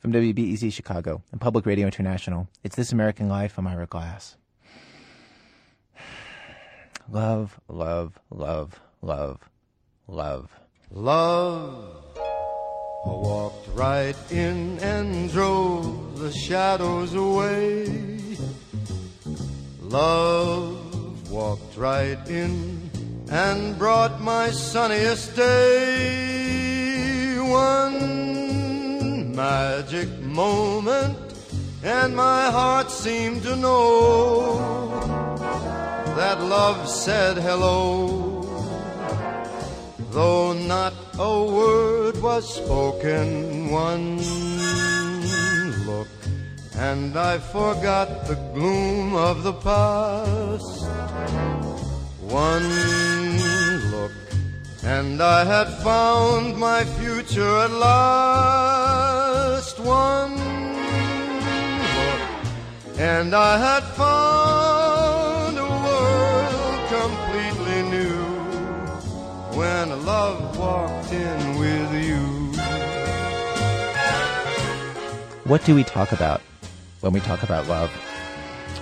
[0.00, 3.58] From WBEZ Chicago and Public Radio International, it's This American Life.
[3.58, 4.38] I'm Ira Glass.
[7.10, 9.40] Love, love, love, love,
[10.08, 10.50] love.
[10.90, 12.06] Love
[13.04, 18.18] walked right in and drove the shadows away.
[19.82, 22.90] Love walked right in
[23.30, 26.70] and brought my sunniest day.
[27.38, 28.19] One
[29.40, 31.16] magic moment,
[31.82, 33.80] and my heart seemed to know
[36.18, 38.40] that love said hello
[40.10, 43.26] though not a word was spoken.
[43.70, 44.08] One
[45.88, 46.10] look,
[46.90, 50.76] and I forgot the gloom of the past.
[52.20, 52.68] One
[53.92, 54.16] look,
[54.96, 59.09] and I had found my future at last.
[59.78, 60.34] One
[61.96, 62.20] look,
[62.98, 68.16] and I had found a world completely new
[69.56, 72.18] when love walked in with you.
[75.44, 76.40] What do we talk about
[77.00, 77.90] when we talk about love?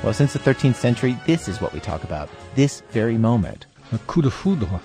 [0.02, 2.28] Well, since the 13th century, this is what we talk about.
[2.54, 3.66] This very moment.
[3.92, 4.80] A coup de foudre.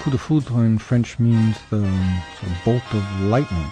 [0.00, 3.70] Coup de foudre in French means the um, sort of bolt of lightning.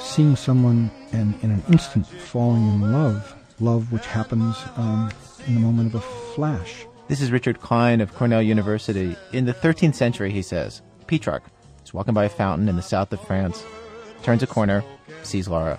[0.00, 5.12] Seeing someone and in an instant falling in love, love which happens um,
[5.46, 6.00] in the moment of a
[6.34, 6.86] flash.
[7.08, 9.14] This is Richard Klein of Cornell University.
[9.32, 11.44] In the 13th century, he says, Petrarch
[11.84, 13.62] is walking by a fountain in the south of France,
[14.22, 14.82] turns a corner,
[15.22, 15.78] sees Laura.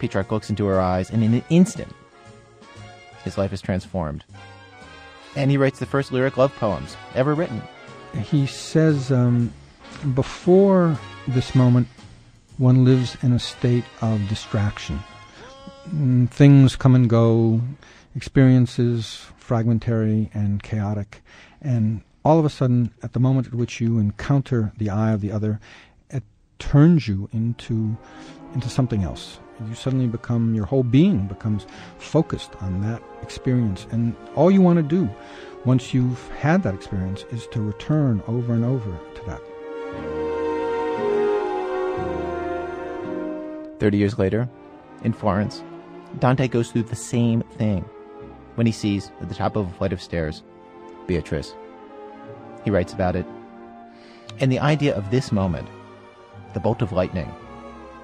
[0.00, 1.92] Petrarch looks into her eyes, and in an instant,
[3.24, 4.24] his life is transformed.
[5.36, 7.62] And he writes the first lyric love poems ever written.
[8.24, 9.52] He says, um,
[10.14, 11.88] before this moment,
[12.58, 15.00] one lives in a state of distraction.
[15.88, 17.60] Mm, Things come and go,
[18.14, 21.22] experiences fragmentary and chaotic,
[21.60, 25.20] and all of a sudden, at the moment at which you encounter the eye of
[25.20, 25.60] the other,
[26.10, 26.24] it
[26.58, 27.96] turns you into
[28.54, 29.38] into something else.
[29.68, 31.66] You suddenly become your whole being becomes
[31.98, 35.08] focused on that experience, and all you want to do
[35.64, 38.98] once you've had that experience is to return over and over
[43.78, 43.84] to that.
[43.84, 44.48] Thirty years later,
[45.02, 45.62] in Florence,
[46.18, 47.84] Dante goes through the same thing
[48.54, 50.42] when he sees at the top of a flight of stairs
[51.06, 51.54] Beatrice.
[52.64, 53.26] He writes about it.
[54.40, 55.68] And the idea of this moment,
[56.54, 57.32] the bolt of lightning,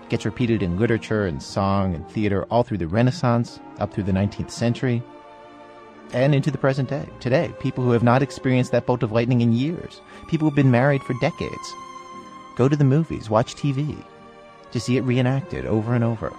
[0.09, 4.12] gets repeated in literature and song and theater all through the Renaissance, up through the
[4.12, 5.03] 19th century,
[6.12, 7.09] and into the present day.
[7.21, 10.71] Today, people who have not experienced that bolt of lightning in years, people who've been
[10.71, 11.75] married for decades,
[12.56, 14.04] go to the movies, watch TV,
[14.72, 16.33] to see it reenacted over and over.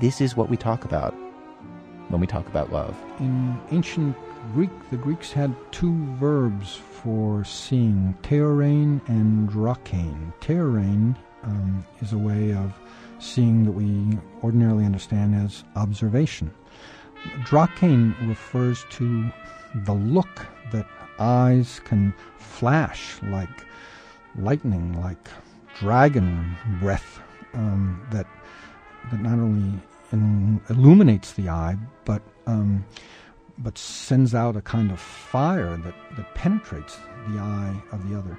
[0.00, 1.14] This is what we talk about
[2.08, 2.96] when we talk about love.
[3.18, 4.16] In ancient
[4.54, 10.32] Greek, the Greeks had two verbs for seeing, theorein and drakain.
[10.40, 12.78] Theorein um, is a way of
[13.18, 16.50] seeing that we ordinarily understand as observation.
[17.40, 19.30] Drakain refers to
[19.84, 20.86] the look that
[21.18, 23.66] eyes can flash like
[24.36, 25.28] lightning, like
[25.80, 27.20] dragon breath,
[27.54, 28.26] um, that
[29.10, 29.78] that not only
[30.12, 32.84] in, illuminates the eye, but um,
[33.58, 38.38] but sends out a kind of fire that, that penetrates the eye of the other.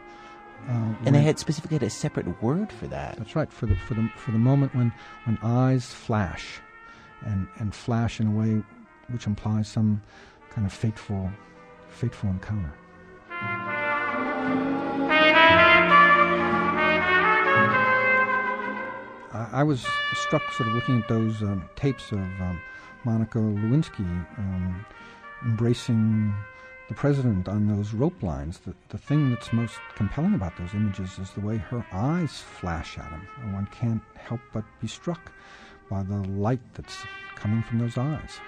[0.67, 3.17] Uh, And they had specifically had a separate word for that.
[3.17, 4.91] that's right for the for the for the moment when
[5.25, 6.59] when eyes flash,
[7.25, 8.63] and and flash in a way
[9.09, 10.01] which implies some
[10.51, 11.31] kind of fateful
[11.89, 12.73] fateful encounter.
[19.51, 22.59] I, was struck sort of looking at those um, tapes of um,
[23.05, 24.05] Monica Lewinsky
[24.37, 24.85] um,
[25.45, 26.33] embracing
[26.89, 28.59] the president on those rope lines.
[28.59, 32.97] The, the thing that's most compelling about those images is the way her eyes flash
[32.97, 33.53] at him.
[33.53, 35.31] One can't help but be struck
[35.89, 36.97] by the light that's
[37.35, 38.39] coming from those eyes.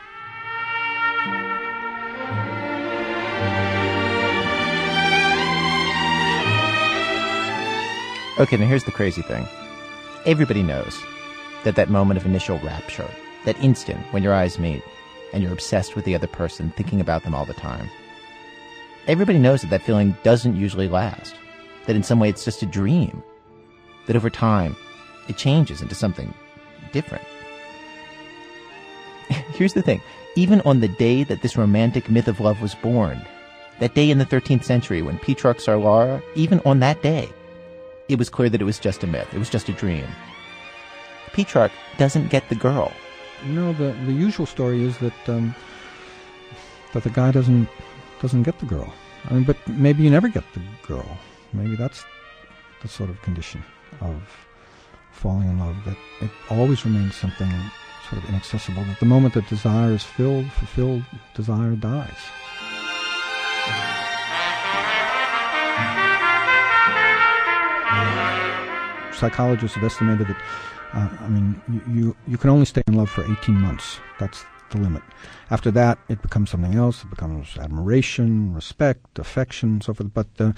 [8.40, 9.48] Okay, now here's the crazy thing.
[10.24, 11.02] Everybody knows
[11.64, 13.10] that that moment of initial rapture,
[13.46, 14.84] that instant when your eyes meet
[15.34, 17.90] and you're obsessed with the other person, thinking about them all the time.
[19.08, 21.34] Everybody knows that that feeling doesn't usually last,
[21.88, 23.24] that in some way it's just a dream,
[24.06, 24.76] that over time
[25.28, 26.32] it changes into something
[26.92, 27.26] different.
[29.56, 30.02] Here's the thing
[30.36, 33.20] even on the day that this romantic myth of love was born,
[33.80, 37.28] that day in the 13th century when Petrarch saw Laura, even on that day,
[38.12, 40.08] it was clear that it was just a myth, it was just a dream.
[41.34, 42.92] Petrarch doesn't get the girl.
[43.46, 45.56] No, the the usual story is that um,
[46.94, 47.68] that the guy doesn't
[48.22, 48.94] doesn't get the girl.
[49.30, 51.18] I mean, but maybe you never get the girl.
[51.54, 52.04] Maybe that's
[52.82, 53.64] the sort of condition
[54.00, 54.22] of
[55.12, 55.76] falling in love.
[55.86, 57.52] That it always remains something
[58.10, 58.84] sort of inaccessible.
[58.84, 61.04] That the moment that desire is filled, fulfilled,
[61.36, 62.20] desire dies.
[69.22, 70.38] Psychologists have estimated that
[70.94, 74.00] uh, I mean, you, you, can only stay in love for 18 months.
[74.20, 75.04] That's the limit.
[75.52, 77.04] After that, it becomes something else.
[77.04, 80.12] It becomes admiration, respect, affection, so forth.
[80.12, 80.54] But uh,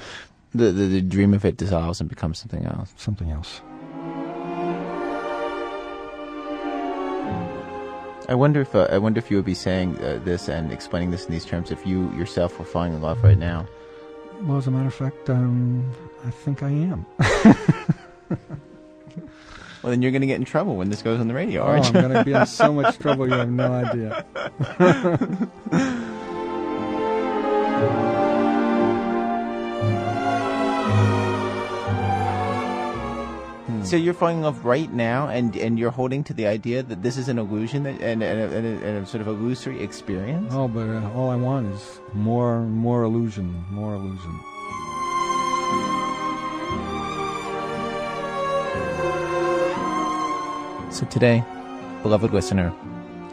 [0.55, 2.93] The, the the dream of it dissolves and becomes something else.
[2.95, 3.61] something else.
[8.29, 11.11] I wonder if uh, I wonder if you would be saying uh, this and explaining
[11.11, 13.67] this in these terms if you yourself were falling in love right now.
[14.43, 15.83] Well, as a matter of fact, um,
[16.25, 17.05] I think I am.
[19.81, 21.65] Well, then you're going to get in trouble when this goes on the radio, Oh,
[21.65, 24.25] aren't I'm going to be in so much trouble you have no idea.
[33.83, 37.03] So you're falling in love right now, and and you're holding to the idea that
[37.03, 39.83] this is an illusion that, and, and, a, and, a, and a sort of illusory
[39.83, 40.51] experience.
[40.55, 44.39] Oh, but uh, all I want is more, more illusion, more illusion.
[51.09, 51.43] Today,
[52.01, 52.73] beloved listener,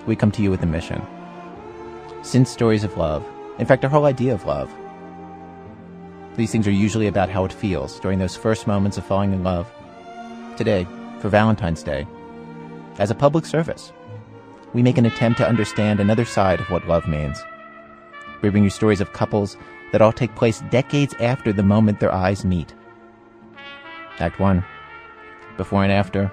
[0.07, 1.03] we come to you with a mission.
[2.23, 3.25] Since stories of love,
[3.59, 4.71] in fact, our whole idea of love,
[6.37, 9.45] these things are usually about how it feels during those first moments of falling in
[9.45, 9.71] love.
[10.57, 10.87] Today,
[11.21, 12.07] for Valentine's Day,
[12.99, 13.93] as a public service,
[14.73, 17.39] we make an attempt to understand another side of what love means.
[18.43, 19.57] We bring you stories of couples
[19.93, 22.75] that all take place decades after the moment their eyes meet.
[24.19, 24.65] Act 1
[25.57, 26.33] Before and After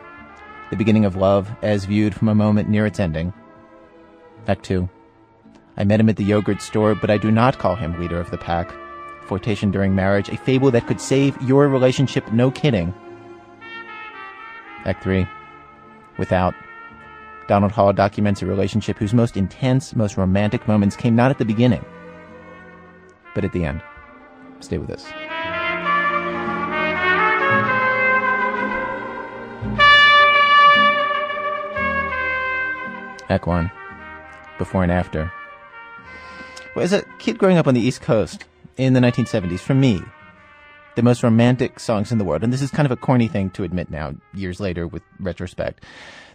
[0.69, 3.33] the beginning of love as viewed from a moment near its ending.
[4.47, 4.89] Act 2.
[5.77, 8.31] I met him at the yogurt store, but I do not call him leader of
[8.31, 8.73] the pack.
[9.27, 12.93] Flirtation during marriage, a fable that could save your relationship, no kidding.
[14.85, 15.27] Act 3.
[16.17, 16.55] Without.
[17.47, 21.45] Donald Hall documents a relationship whose most intense, most romantic moments came not at the
[21.45, 21.83] beginning,
[23.33, 23.81] but at the end.
[24.59, 25.05] Stay with us.
[33.29, 33.71] 1.
[34.57, 35.31] Before and after.
[36.75, 38.45] Well, as a kid growing up on the East Coast
[38.77, 40.01] in the 1970s, for me,
[40.95, 43.49] the most romantic songs in the world, and this is kind of a corny thing
[43.51, 45.83] to admit now, years later with retrospect,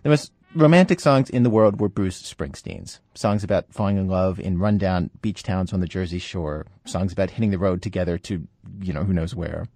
[0.02, 3.00] the most romantic songs in the world were Bruce Springsteen's.
[3.14, 6.66] Songs about falling in love in rundown beach towns on the Jersey Shore.
[6.84, 8.46] Songs about hitting the road together to,
[8.80, 9.66] you know, who knows where.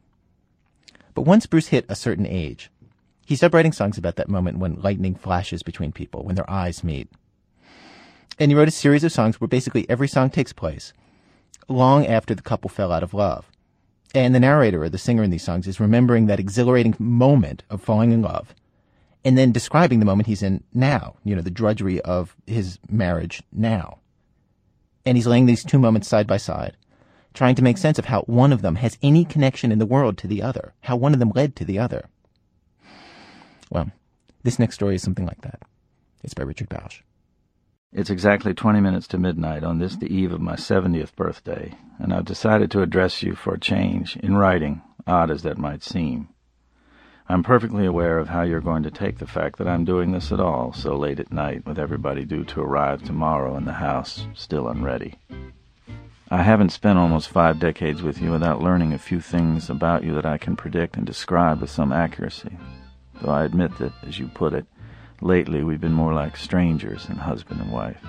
[1.14, 2.70] But once Bruce hit a certain age,
[3.26, 6.84] he started writing songs about that moment when lightning flashes between people, when their eyes
[6.84, 7.10] meet.
[8.38, 10.92] And he wrote a series of songs where basically every song takes place
[11.68, 13.50] long after the couple fell out of love.
[14.14, 17.82] And the narrator or the singer in these songs is remembering that exhilarating moment of
[17.82, 18.54] falling in love
[19.24, 23.42] and then describing the moment he's in now, you know, the drudgery of his marriage
[23.50, 23.98] now.
[25.04, 26.76] And he's laying these two moments side by side,
[27.34, 30.16] trying to make sense of how one of them has any connection in the world
[30.18, 32.08] to the other, how one of them led to the other.
[33.70, 33.90] Well,
[34.42, 35.62] this next story is something like that.
[36.22, 37.02] It's by Richard Bausch.
[37.92, 42.12] It's exactly 20 minutes to midnight on this, the eve of my 70th birthday, and
[42.12, 46.28] I've decided to address you for a change in writing, odd as that might seem.
[47.28, 50.30] I'm perfectly aware of how you're going to take the fact that I'm doing this
[50.30, 54.26] at all so late at night with everybody due to arrive tomorrow and the house
[54.34, 55.18] still unready.
[56.30, 60.14] I haven't spent almost five decades with you without learning a few things about you
[60.14, 62.56] that I can predict and describe with some accuracy,
[63.20, 64.66] though I admit that, as you put it,
[65.20, 68.04] lately we've been more like strangers than husband and wife.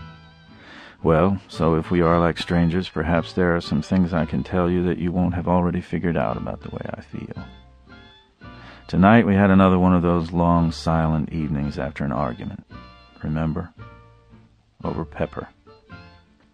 [1.04, 4.70] Well, so if we are like strangers, perhaps there are some things I can tell
[4.70, 7.46] you that you won't have already figured out about the way I feel.
[8.88, 12.66] Tonight we had another one of those long, silent evenings after an argument.
[13.22, 13.74] Remember?
[14.84, 15.50] Over pepper.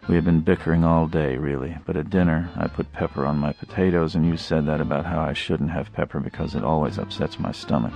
[0.10, 3.53] We had been bickering all day, really, but at dinner I put pepper on my
[3.53, 7.39] potatoes, and you said that about how I shouldn't have pepper because it always upsets
[7.39, 7.93] my stomach.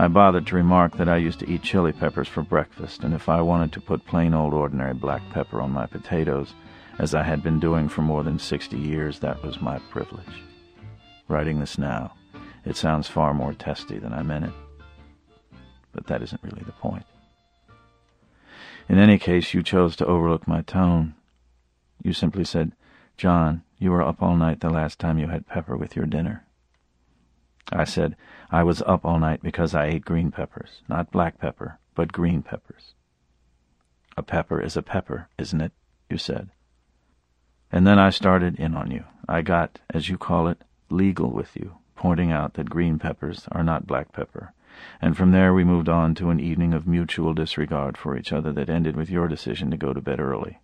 [0.00, 3.28] I bothered to remark that I used to eat chili peppers for breakfast, and if
[3.28, 6.54] I wanted to put plain old ordinary black pepper on my potatoes,
[7.00, 10.44] as I had been doing for more than sixty years, that was my privilege.
[11.26, 12.14] Writing this now,
[12.64, 14.52] it sounds far more testy than I meant it.
[15.92, 17.04] But that isn't really the point.
[18.88, 21.16] In any case, you chose to overlook my tone.
[22.04, 22.70] You simply said,
[23.16, 26.44] John, you were up all night the last time you had pepper with your dinner.
[27.70, 28.16] I said,
[28.50, 30.82] I was up all night because I ate green peppers.
[30.88, 32.94] Not black pepper, but green peppers.
[34.16, 35.72] A pepper is a pepper, isn't it?
[36.08, 36.50] You said.
[37.70, 39.04] And then I started in on you.
[39.28, 43.62] I got, as you call it, legal with you, pointing out that green peppers are
[43.62, 44.54] not black pepper.
[45.02, 48.52] And from there we moved on to an evening of mutual disregard for each other
[48.52, 50.60] that ended with your decision to go to bed early.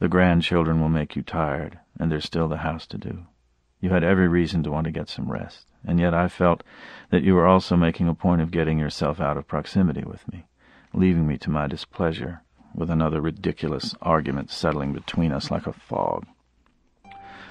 [0.00, 3.26] The grandchildren will make you tired, and there's still the house to do.
[3.82, 6.62] You had every reason to want to get some rest, and yet I felt
[7.10, 10.46] that you were also making a point of getting yourself out of proximity with me,
[10.94, 12.42] leaving me to my displeasure,
[12.76, 16.24] with another ridiculous argument settling between us like a fog.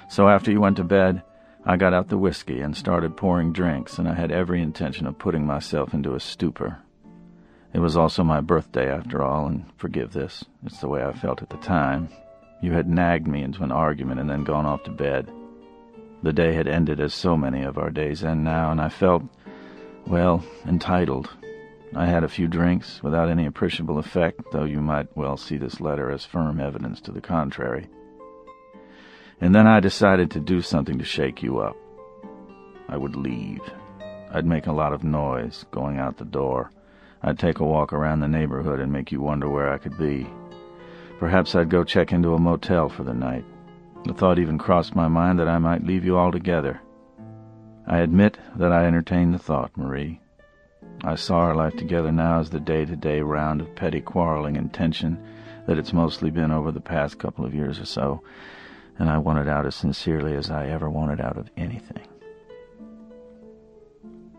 [0.09, 1.21] So after you went to bed,
[1.65, 5.19] I got out the whiskey and started pouring drinks, and I had every intention of
[5.19, 6.79] putting myself into a stupor.
[7.73, 11.41] It was also my birthday, after all, and forgive this, it's the way I felt
[11.41, 12.07] at the time.
[12.61, 15.29] You had nagged me into an argument and then gone off to bed.
[16.23, 19.23] The day had ended as so many of our days end now, and I felt,
[20.05, 21.29] well, entitled.
[21.95, 25.81] I had a few drinks without any appreciable effect, though you might well see this
[25.81, 27.87] letter as firm evidence to the contrary.
[29.41, 31.75] And then I decided to do something to shake you up.
[32.87, 33.61] I would leave.
[34.31, 36.71] I'd make a lot of noise going out the door.
[37.23, 40.27] I'd take a walk around the neighborhood and make you wonder where I could be.
[41.19, 43.45] Perhaps I'd go check into a motel for the night.
[44.05, 46.81] The thought even crossed my mind that I might leave you altogether.
[47.87, 50.19] I admit that I entertained the thought, Marie.
[51.03, 55.17] I saw our life together now as the day-to-day round of petty quarreling and tension
[55.67, 58.21] that it's mostly been over the past couple of years or so,
[58.99, 62.07] and I wanted out as sincerely as I ever wanted out of anything.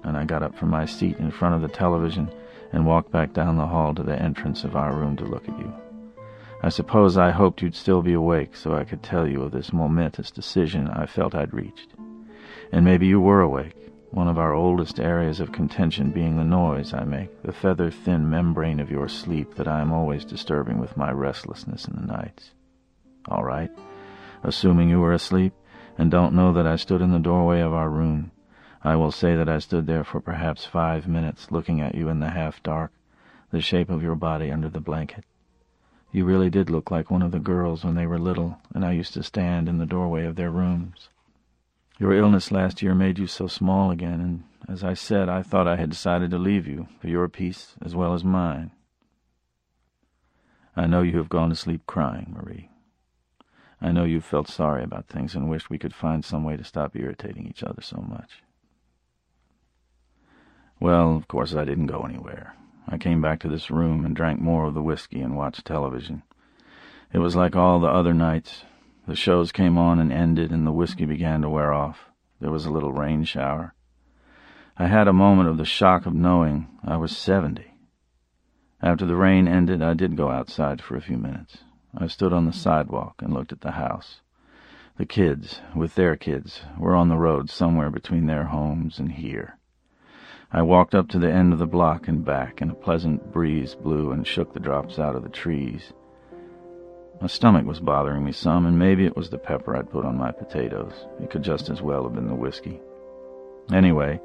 [0.05, 2.31] And I got up from my seat in front of the television
[2.73, 5.59] and walked back down the hall to the entrance of our room to look at
[5.59, 5.73] you.
[6.63, 9.73] I suppose I hoped you'd still be awake so I could tell you of this
[9.73, 11.89] momentous decision I felt I'd reached.
[12.71, 13.77] And maybe you were awake,
[14.11, 18.81] one of our oldest areas of contention being the noise I make, the feather-thin membrane
[18.81, 22.53] of your sleep that I am always disturbing with my restlessness in the nights.
[23.29, 23.71] All right
[24.43, 25.53] assuming you were asleep,
[25.97, 28.33] and don't know that I stood in the doorway of our room.
[28.83, 32.21] I will say that I stood there for perhaps five minutes, looking at you in
[32.21, 32.93] the half-dark,
[33.51, 35.25] the shape of your body under the blanket.
[36.13, 38.93] You really did look like one of the girls when they were little, and I
[38.93, 41.09] used to stand in the doorway of their rooms.
[41.99, 45.67] Your illness last year made you so small again, and as I said, I thought
[45.67, 48.73] I had decided to leave you, for your peace as well as mine.
[50.77, 52.69] I know you have gone to sleep crying, Marie.
[53.81, 56.65] I know you've felt sorry about things and wished we could find some way to
[56.65, 58.43] stop irritating each other so much.
[60.79, 62.55] Well, of course I didn't go anywhere.
[62.89, 66.23] I came back to this room and drank more of the whiskey and watched television.
[67.13, 68.65] It was like all the other nights.
[69.07, 72.11] The shows came on and ended, and the whiskey began to wear off.
[72.41, 73.75] There was a little rain shower.
[74.79, 77.75] I had a moment of the shock of knowing I was seventy.
[78.81, 81.59] After the rain ended, I did go outside for a few minutes.
[81.97, 84.23] I stood on the sidewalk and looked at the house.
[84.97, 89.59] The kids, with their kids, were on the road somewhere between their homes and here.
[90.55, 93.75] I walked up to the end of the block and back, and a pleasant breeze
[93.75, 95.95] blew and shook the drops out of the trees.
[97.23, 100.19] My stomach was bothering me some, and maybe it was the pepper I'd put on
[100.19, 100.93] my potatoes.
[101.23, 102.83] It could just as well have been the whiskey.
[103.73, 104.21] Anyway,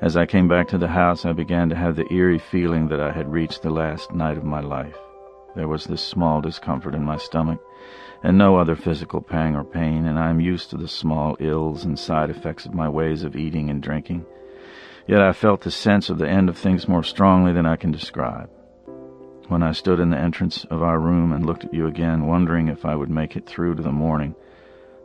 [0.00, 3.00] as I came back to the house, I began to have the eerie feeling that
[3.00, 4.96] I had reached the last night of my life.
[5.56, 7.60] There was this small discomfort in my stomach,
[8.22, 11.84] and no other physical pang or pain, and I am used to the small ills
[11.84, 14.24] and side effects of my ways of eating and drinking.
[15.06, 17.92] Yet I felt the sense of the end of things more strongly than I can
[17.92, 18.50] describe.
[19.48, 22.66] When I stood in the entrance of our room and looked at you again, wondering
[22.66, 24.34] if I would make it through to the morning,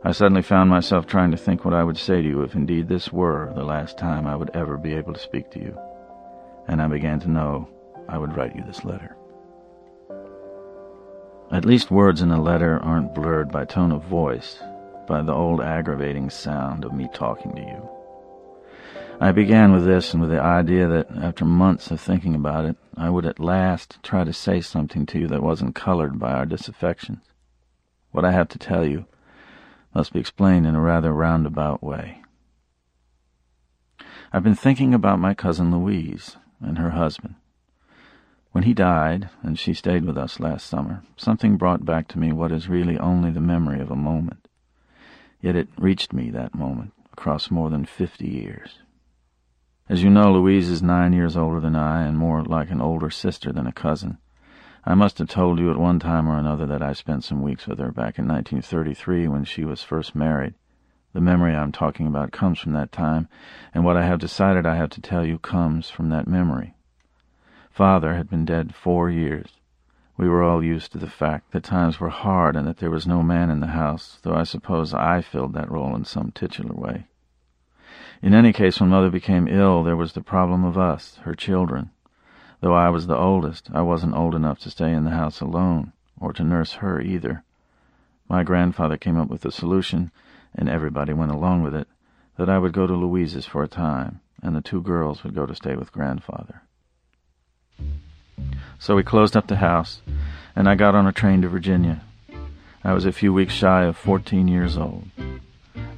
[0.02, 2.88] I suddenly found myself trying to think what I would say to you if indeed
[2.88, 5.78] this were the last time I would ever be able to speak to you.
[6.66, 7.68] And I began to know
[8.08, 9.16] I would write you this letter.
[11.52, 14.58] At least words in a letter aren't blurred by tone of voice,
[15.06, 17.91] by the old aggravating sound of me talking to you.
[19.22, 22.76] I began with this and with the idea that after months of thinking about it,
[22.96, 26.44] I would at last try to say something to you that wasn't colored by our
[26.44, 27.20] disaffections.
[28.10, 29.06] What I have to tell you
[29.94, 32.20] must be explained in a rather roundabout way.
[34.32, 37.36] I've been thinking about my cousin Louise and her husband.
[38.50, 42.32] When he died, and she stayed with us last summer, something brought back to me
[42.32, 44.48] what is really only the memory of a moment.
[45.40, 48.80] Yet it reached me, that moment, across more than fifty years.
[49.88, 53.10] As you know, Louise is nine years older than I, and more like an older
[53.10, 54.18] sister than a cousin.
[54.84, 57.66] I must have told you at one time or another that I spent some weeks
[57.66, 60.54] with her back in 1933 when she was first married,
[61.14, 63.26] The memory I'm talking about comes from that time,
[63.74, 66.74] and what I have decided I have to tell you comes from that memory.
[67.68, 69.58] Father had been dead four years.
[70.16, 73.06] We were all used to the fact that times were hard and that there was
[73.06, 76.74] no man in the house, though I suppose I filled that role in some titular
[76.74, 77.06] way.
[78.22, 81.90] In any case, when Mother became ill, there was the problem of us, her children.
[82.60, 85.92] Though I was the oldest, I wasn't old enough to stay in the house alone,
[86.20, 87.42] or to nurse her either.
[88.28, 90.12] My grandfather came up with a solution,
[90.54, 91.88] and everybody went along with it,
[92.38, 95.44] that I would go to Louise's for a time, and the two girls would go
[95.44, 96.62] to stay with grandfather.
[98.78, 100.00] So we closed up the house,
[100.54, 102.02] and I got on a train to Virginia.
[102.84, 105.08] I was a few weeks shy of fourteen years old.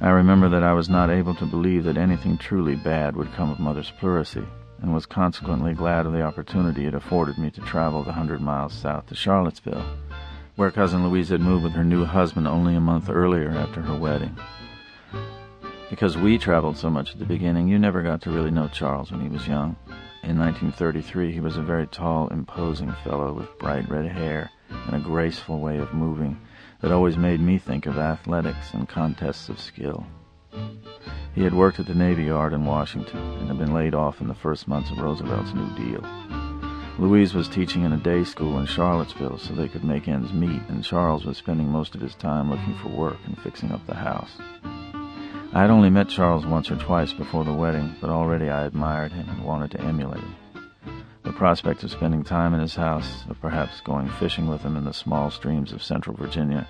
[0.01, 3.49] I remember that I was not able to believe that anything truly bad would come
[3.49, 4.45] of Mother's pleurisy,
[4.81, 8.73] and was consequently glad of the opportunity it afforded me to travel the hundred miles
[8.73, 9.85] south to Charlottesville
[10.55, 13.95] where Cousin Louise had moved with her new husband only a month earlier after her
[13.95, 14.35] wedding.
[15.89, 19.11] Because we traveled so much at the beginning, you never got to really know Charles
[19.11, 19.75] when he was young.
[20.23, 24.49] In 1933, he was a very tall, imposing fellow with bright red hair
[24.87, 26.39] and a graceful way of moving
[26.85, 30.05] that always made me think of athletics and contests of skill.
[31.33, 34.27] He had worked at the Navy Yard in Washington and had been laid off in
[34.27, 36.07] the first months of Roosevelt's New Deal.
[36.99, 40.61] Louise was teaching in a day school in Charlottesville so they could make ends meet,
[40.69, 43.95] and Charles was spending most of his time looking for work and fixing up the
[43.95, 44.33] house.
[45.53, 49.11] I had only met Charles once or twice before the wedding, but already I admired
[49.11, 50.35] him and wanted to emulate him.
[51.25, 54.85] The prospect of spending time in his house, of perhaps going fishing with him in
[54.85, 56.67] the small streams of central Virginia,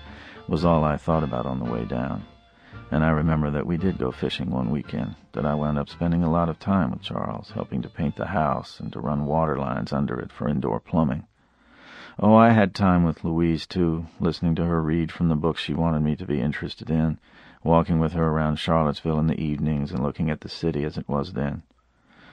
[0.48, 2.24] was all I thought about on the way down.
[2.90, 6.22] And I remember that we did go fishing one weekend, that I wound up spending
[6.22, 9.58] a lot of time with Charles, helping to paint the house and to run water
[9.58, 11.26] lines under it for indoor plumbing.
[12.18, 15.74] Oh, I had time with Louise, too, listening to her read from the books she
[15.74, 17.18] wanted me to be interested in,
[17.62, 21.10] walking with her around Charlottesville in the evenings and looking at the city as it
[21.10, 21.62] was then,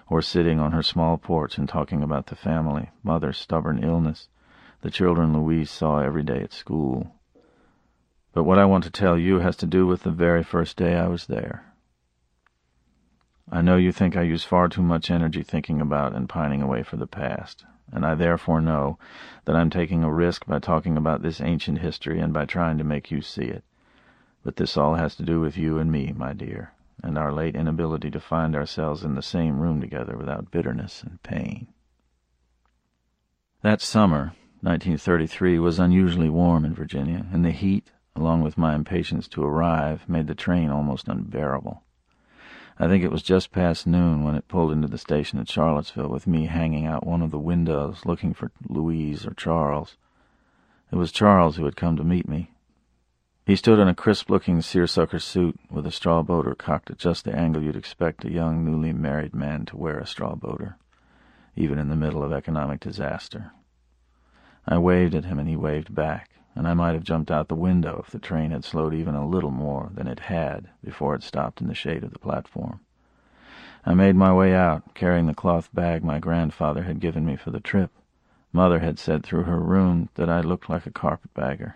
[0.10, 4.28] or sitting on her small porch and talking about the family, mother's stubborn illness,
[4.82, 7.16] the children Louise saw every day at school,
[8.34, 10.96] but what I want to tell you has to do with the very first day
[10.96, 11.66] I was there.
[13.52, 16.82] I know you think I use far too much energy thinking about and pining away
[16.82, 18.98] for the past, and I therefore know
[19.46, 22.84] that I'm taking a risk by talking about this ancient history and by trying to
[22.84, 23.64] make you see it.
[24.44, 26.72] But this all has to do with you and me, my dear,
[27.04, 31.22] and our late inability to find ourselves in the same room together without bitterness and
[31.22, 31.68] pain.
[33.62, 39.28] That summer, 1933, was unusually warm in Virginia, and the heat, along with my impatience
[39.30, 41.84] to arrive, made the train almost unbearable.
[42.80, 46.10] I think it was just past noon when it pulled into the station at Charlottesville
[46.10, 49.96] with me hanging out one of the windows looking for Louise or Charles.
[50.92, 52.52] It was Charles who had come to meet me.
[53.46, 57.36] He stood in a crisp-looking seersucker suit with a straw boater cocked at just the
[57.36, 60.78] angle you'd expect a young newly married man to wear a straw boater,
[61.56, 63.52] even in the middle of economic disaster.
[64.66, 67.56] I waved at him and he waved back and I might have jumped out the
[67.56, 71.24] window if the train had slowed even a little more than it had before it
[71.24, 72.80] stopped in the shade of the platform.
[73.86, 77.52] I made my way out, carrying the cloth bag my grandfather had given me for
[77.52, 77.92] the trip.
[78.54, 81.76] Mother had said through her room that I looked like a carpetbagger.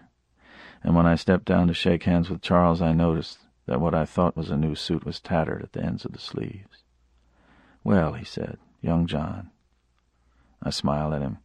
[0.84, 4.06] And when I stepped down to shake hands with Charles, I noticed that what I
[4.06, 6.84] thought was a new suit was tattered at the ends of the sleeves.
[7.84, 9.52] Well, he said, young John.
[10.62, 11.40] I smiled at him.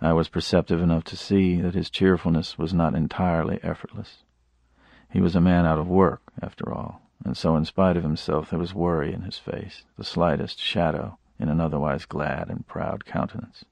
[0.00, 4.24] I was perceptive enough to see that his cheerfulness was not entirely effortless.
[5.10, 8.50] He was a man out of work, after all, and so in spite of himself
[8.50, 13.04] there was worry in his face, the slightest shadow in an otherwise glad and proud
[13.04, 13.64] countenance.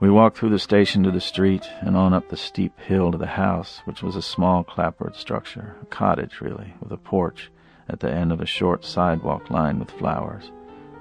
[0.00, 3.18] We walked through the station to the street and on up the steep hill to
[3.18, 7.50] the house, which was a small clapboard structure, a cottage really, with a porch
[7.88, 10.50] at the end of a short sidewalk lined with flowers.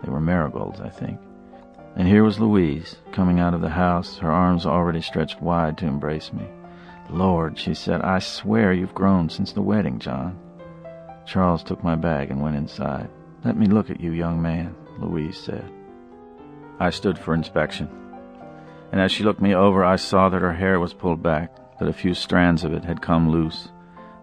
[0.04, 1.20] They were marigolds, I think.
[1.96, 5.88] And here was Louise, coming out of the house, her arms already stretched wide to
[5.88, 6.46] embrace me.
[7.10, 10.40] Lord, she said, I swear you've grown since the wedding, John.
[11.26, 13.10] Charles took my bag and went inside.
[13.44, 15.72] Let me look at you, young man, Louise said.
[16.80, 17.90] I stood for inspection.
[18.94, 21.90] And as she looked me over, I saw that her hair was pulled back, that
[21.90, 23.70] a few strands of it had come loose,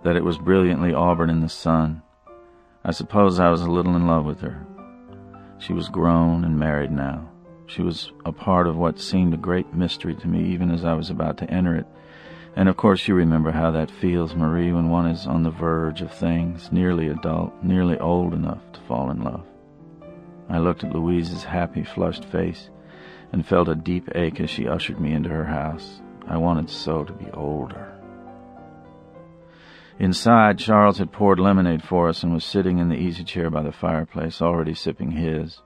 [0.04, 2.02] that it was brilliantly auburn in the sun.
[2.84, 4.64] I suppose I was a little in love with her.
[5.58, 7.28] She was grown and married now.
[7.66, 10.94] She was a part of what seemed a great mystery to me even as I
[10.94, 11.86] was about to enter it.
[12.54, 16.00] And of course you remember how that feels, Marie, when one is on the verge
[16.00, 19.44] of things, nearly adult, nearly old enough to fall in love.
[20.48, 22.70] I looked at Louise's happy, flushed face
[23.32, 26.00] and felt a deep ache as she ushered me into her house.
[26.26, 27.92] I wanted so to be older.
[29.98, 33.62] Inside, Charles had poured lemonade for us and was sitting in the easy chair by
[33.62, 35.60] the fireplace, already sipping his.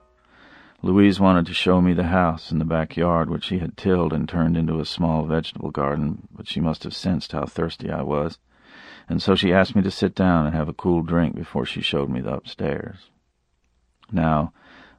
[0.83, 4.29] Louise wanted to show me the house and the backyard, which she had tilled and
[4.29, 8.39] turned into a small vegetable garden, but she must have sensed how thirsty I was,
[9.09, 11.81] and so she asked me to sit down and have a cool drink before she
[11.81, 13.11] showed me the upstairs.
[14.11, 14.53] Now,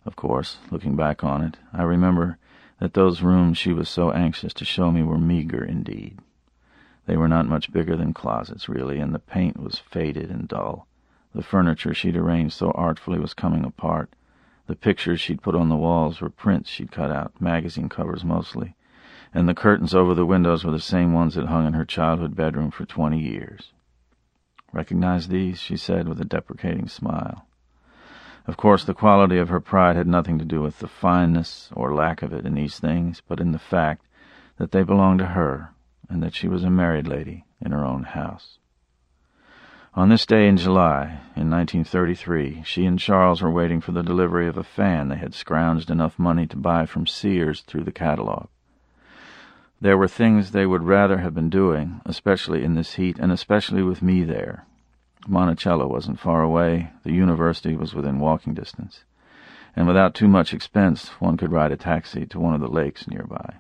[0.06, 2.38] of course, looking back on it, I remember
[2.79, 6.19] that those rooms she was so anxious to show me were meager indeed.
[7.05, 10.88] They were not much bigger than closets, really, and the paint was faded and dull.
[11.33, 14.13] The furniture she'd arranged so artfully was coming apart.
[14.67, 18.75] The pictures she'd put on the walls were prints she'd cut out, magazine covers mostly,
[19.33, 22.35] and the curtains over the windows were the same ones that hung in her childhood
[22.35, 23.73] bedroom for twenty years.
[24.73, 25.59] Recognize these?
[25.59, 27.45] she said with a deprecating smile.
[28.47, 31.95] Of course, the quality of her pride had nothing to do with the fineness or
[31.95, 34.05] lack of it in these things, but in the fact
[34.58, 35.71] that they belonged to her
[36.10, 38.60] and that she was a married lady in her own house.
[39.95, 44.47] On this day in July, in 1933, she and Charles were waiting for the delivery
[44.47, 48.47] of a fan they had scrounged enough money to buy from Sears through the catalog.
[49.79, 53.84] There were things they would rather have been doing, especially in this heat, and especially
[53.84, 54.65] with me there.
[55.27, 59.03] Monticello wasn't far away, the university was within walking distance,
[59.75, 63.07] and without too much expense one could ride a taxi to one of the lakes
[63.07, 63.55] nearby.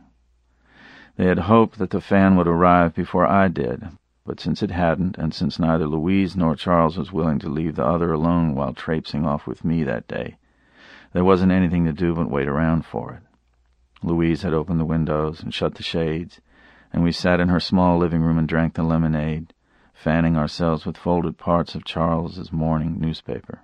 [1.15, 3.89] They had hoped that the fan would arrive before I did,
[4.25, 7.85] but since it hadn't, and since neither Louise nor Charles was willing to leave the
[7.85, 10.37] other alone while traipsing off with me that day,
[11.13, 13.23] there wasn't anything to do but wait around for it.
[14.05, 16.41] Louise had opened the windows and shut the shades,
[16.91, 19.53] and we sat in her small living room and drank the lemonade,
[19.95, 23.61] fanning ourselves with folded parts of Charles's morning newspaper.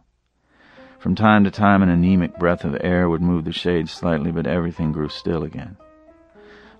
[0.98, 4.48] From time to time an anemic breath of air would move the shades slightly, but
[4.48, 5.78] everything grew still again.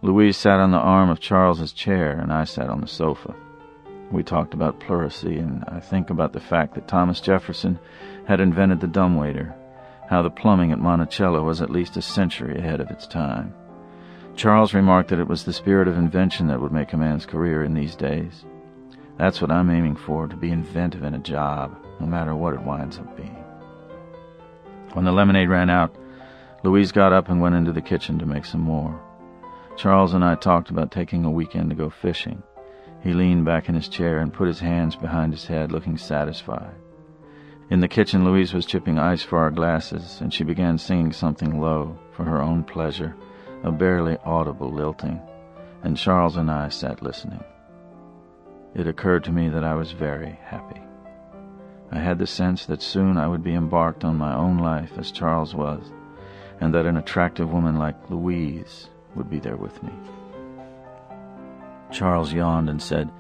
[0.02, 3.36] Louise sat on the arm of Charles's chair, and I sat on the sofa.
[4.12, 7.80] We talked about pleurisy, and I think about the fact that Thomas Jefferson
[8.26, 9.54] had invented the dumbwaiter,
[10.10, 13.54] how the plumbing at Monticello was at least a century ahead of its time.
[14.36, 17.64] Charles remarked that it was the spirit of invention that would make a man's career
[17.64, 18.46] in these days.
[19.22, 22.64] That's what I'm aiming for, to be inventive in a job, no matter what it
[22.64, 23.46] winds up being.
[24.94, 25.96] When the lemonade ran out,
[26.64, 29.00] Louise got up and went into the kitchen to make some more.
[29.78, 32.42] Charles and I talked about taking a weekend to go fishing.
[33.04, 36.74] He leaned back in his chair and put his hands behind his head, looking satisfied.
[37.70, 41.62] In the kitchen, Louise was chipping ice for our glasses, and she began singing something
[41.62, 43.16] low, for her own pleasure,
[43.64, 45.22] a barely audible lilting,
[45.84, 47.44] and Charles and I sat listening.
[48.74, 50.82] It occurred to me that I was very happy.
[51.92, 55.12] I had the sense that soon I would be embarked on my own life as
[55.12, 55.92] Charles was,
[56.62, 59.92] and that an attractive woman like Louise would be there with me.
[61.92, 63.12] Charles yawned and said,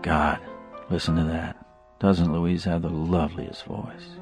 [0.00, 0.38] God,
[0.88, 1.56] listen to that.
[1.98, 4.18] Doesn't Louise have the loveliest voice?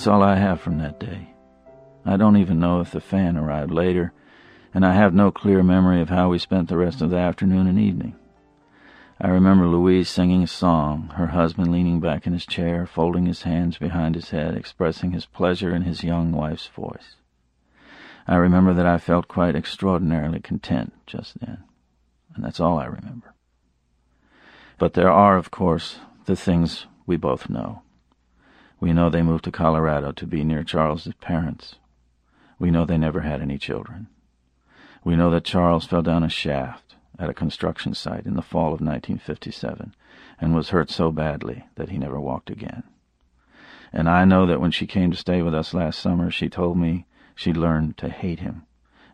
[0.00, 1.34] That's all I have from that day.
[2.06, 4.14] I don't even know if the fan arrived later
[4.72, 7.66] and I have no clear memory of how we spent the rest of the afternoon
[7.66, 8.16] and evening.
[9.20, 13.42] I remember Louise singing a song, her husband leaning back in his chair, folding his
[13.42, 17.16] hands behind his head, expressing his pleasure in his young wife's voice.
[18.26, 21.64] I remember that I felt quite extraordinarily content just then,
[22.34, 23.34] and that's all I remember.
[24.78, 27.82] But there are, of course, the things we both know.
[28.80, 31.76] We know they moved to Colorado to be near Charles's parents.
[32.58, 34.08] We know they never had any children.
[35.04, 38.68] We know that Charles fell down a shaft at a construction site in the fall
[38.68, 39.94] of 1957
[40.40, 42.84] and was hurt so badly that he never walked again.
[43.92, 46.78] And I know that when she came to stay with us last summer, she told
[46.78, 48.64] me she'd learned to hate him,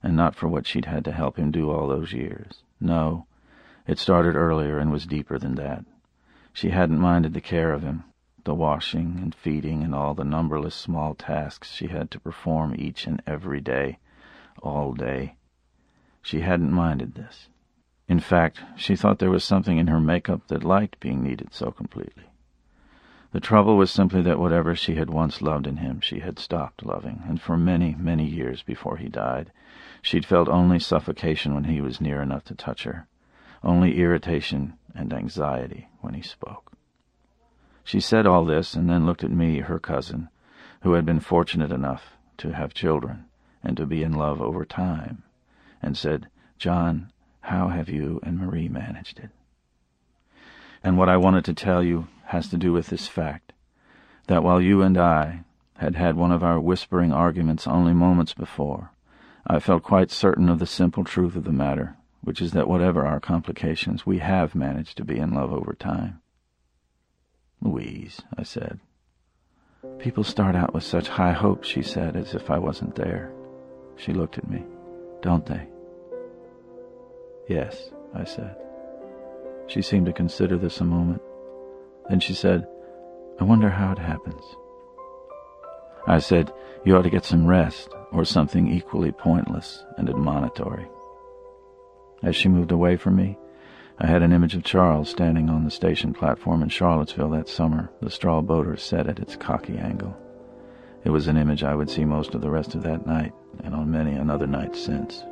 [0.03, 2.63] and not for what she'd had to help him do all those years.
[2.81, 3.27] No,
[3.87, 5.85] it started earlier and was deeper than that.
[6.53, 8.05] She hadn't minded the care of him,
[8.47, 13.05] the washing and feeding and all the numberless small tasks she had to perform each
[13.05, 13.99] and every day,
[14.63, 15.35] all day.
[16.23, 17.49] She hadn't minded this.
[18.09, 21.73] In fact, she thought there was something in her makeup that liked being needed so
[21.73, 22.23] completely.
[23.33, 26.87] The trouble was simply that whatever she had once loved in him she had stopped
[26.87, 29.51] loving, and for many, many years before he died,
[30.01, 33.09] she'd felt only suffocation when he was near enough to touch her,
[33.65, 36.76] only irritation and anxiety when he spoke.
[37.87, 40.29] She said all this and then looked at me, her cousin,
[40.81, 43.27] who had been fortunate enough to have children
[43.63, 45.23] and to be in love over time
[45.81, 46.27] and said,
[46.59, 49.31] John, how have you and Marie managed it?
[50.83, 53.53] And what I wanted to tell you has to do with this fact
[54.27, 55.45] that while you and I
[55.77, 58.91] had had one of our whispering arguments only moments before,
[59.47, 63.07] I felt quite certain of the simple truth of the matter, which is that whatever
[63.07, 66.21] our complications, we have managed to be in love over time.
[67.67, 68.79] Louise, I said.
[69.99, 73.33] People start out with such high hopes, she said, as if I wasn't there.
[73.97, 74.65] She looked at me.
[75.21, 75.67] Don't they?
[77.49, 78.57] Yes, I said.
[79.67, 81.23] She seemed to consider this a moment.
[82.09, 82.69] Then she said,
[83.41, 84.43] I wonder how it happens.
[86.07, 86.53] I said,
[86.85, 90.87] You ought to get some rest, or something equally pointless and admonitory.
[92.23, 93.37] As she moved away from me,
[93.99, 97.91] I had an image of Charles standing on the station platform in Charlottesville that summer,
[98.03, 100.15] the straw boater set at its cocky angle.
[101.05, 103.33] It was an image I would see most of the rest of that night,
[103.65, 105.23] and on many another night since.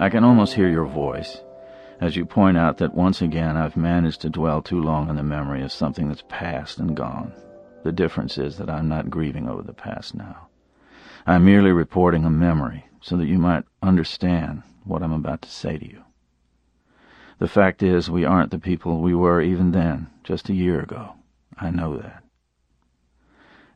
[0.00, 1.40] I can almost hear your voice
[2.00, 5.22] as you point out that once again I've managed to dwell too long on the
[5.22, 7.32] memory of something that's past and gone.
[7.84, 10.48] The difference is that I'm not grieving over the past now.
[11.26, 15.78] I'm merely reporting a memory so that you might understand what I'm about to say
[15.78, 16.02] to you.
[17.38, 21.14] The fact is, we aren't the people we were even then, just a year ago.
[21.58, 22.22] I know that.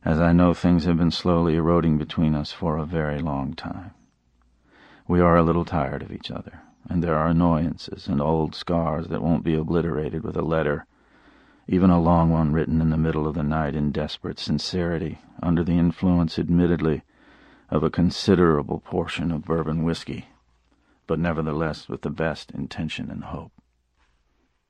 [0.03, 3.91] As I know things have been slowly eroding between us for a very long time.
[5.07, 9.07] We are a little tired of each other, and there are annoyances and old scars
[9.07, 10.85] that won't be obliterated with a letter,
[11.67, 15.63] even a long one written in the middle of the night in desperate sincerity, under
[15.63, 17.03] the influence, admittedly,
[17.69, 20.27] of a considerable portion of bourbon whiskey,
[21.07, 23.53] but nevertheless with the best intention and hope.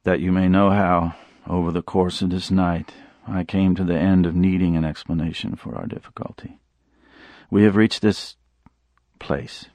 [0.03, 1.15] That you may know how,
[1.47, 2.93] over the course of this night,
[3.27, 6.59] I came to the end of needing an explanation for our difficulty.
[7.49, 8.35] We have reached this
[9.19, 9.65] place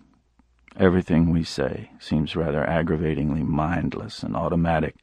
[0.79, 4.97] Everything we say seems rather aggravatingly mindless and automatic,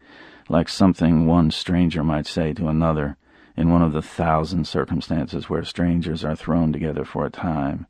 [0.47, 3.17] like something one stranger might say to another
[3.57, 7.87] in one of the thousand circumstances where strangers are thrown together for a time,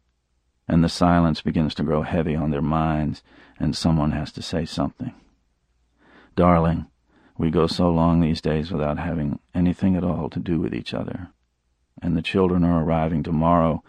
[0.66, 3.22] and the silence begins to grow heavy on their minds,
[3.60, 5.14] and someone has to say something.
[6.38, 6.86] Darling,
[7.38, 10.94] we go so long these days without having anything at all to do with each
[10.94, 11.30] other,
[12.02, 13.84] and the children are arriving tomorrow,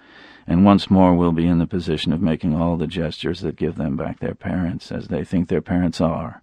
[0.47, 3.77] and once more will be in the position of making all the gestures that give
[3.77, 6.43] them back their parents as they think their parents are.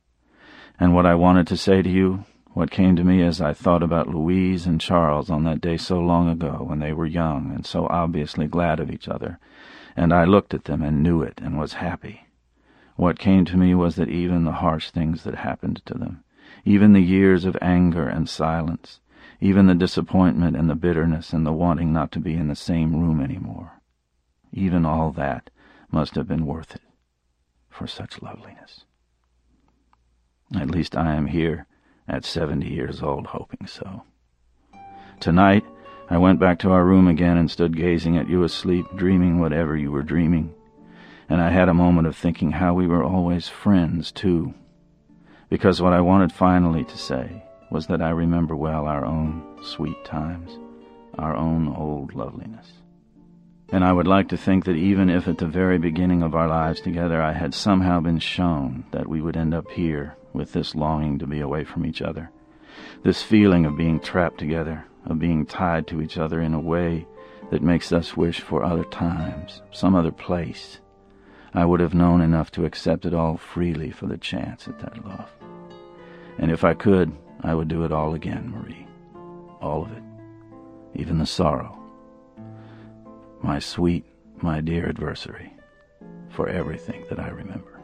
[0.79, 3.83] And what I wanted to say to you, what came to me as I thought
[3.83, 7.65] about Louise and Charles on that day so long ago when they were young and
[7.65, 9.39] so obviously glad of each other,
[9.95, 12.27] and I looked at them and knew it and was happy.
[12.95, 16.23] What came to me was that even the harsh things that happened to them,
[16.65, 18.99] even the years of anger and silence,
[19.39, 22.95] even the disappointment and the bitterness and the wanting not to be in the same
[22.95, 23.80] room any more,
[24.51, 25.49] even all that
[25.91, 26.81] must have been worth it
[27.69, 28.85] for such loveliness.
[30.55, 31.67] At least I am here
[32.07, 34.03] at seventy years old hoping so.
[35.19, 35.63] Tonight
[36.09, 39.77] I went back to our room again and stood gazing at you asleep, dreaming whatever
[39.77, 40.53] you were dreaming.
[41.29, 44.53] And I had a moment of thinking how we were always friends, too.
[45.49, 50.03] Because what I wanted finally to say was that I remember well our own sweet
[50.03, 50.59] times,
[51.17, 52.80] our own old loveliness.
[53.71, 56.47] And I would like to think that even if at the very beginning of our
[56.47, 60.75] lives together I had somehow been shown that we would end up here with this
[60.75, 62.31] longing to be away from each other,
[63.03, 67.07] this feeling of being trapped together, of being tied to each other in a way
[67.49, 70.79] that makes us wish for other times, some other place,
[71.53, 75.05] I would have known enough to accept it all freely for the chance at that
[75.05, 75.29] love.
[76.37, 78.87] And if I could, I would do it all again, Marie.
[79.61, 80.03] All of it.
[80.95, 81.80] Even the sorrow
[83.43, 84.05] my sweet,
[84.41, 85.51] my dear adversary,
[86.29, 87.79] for everything that I remember.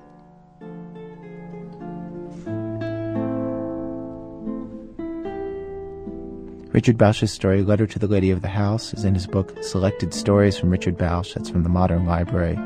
[6.73, 10.13] Richard Bausch's story, Letter to the Lady of the House, is in his book Selected
[10.13, 11.33] Stories from Richard Bausch.
[11.33, 12.59] That's from the Modern Library.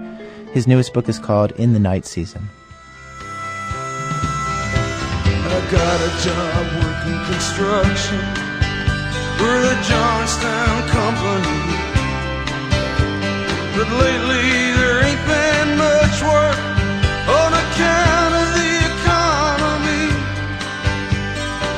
[0.51, 2.49] His newest book is called In the Night Season.
[5.23, 8.19] I got a job working construction
[9.37, 10.90] for the Johnstown Company.
[13.73, 16.59] But lately there ain't been much work
[17.39, 20.07] on account of the economy.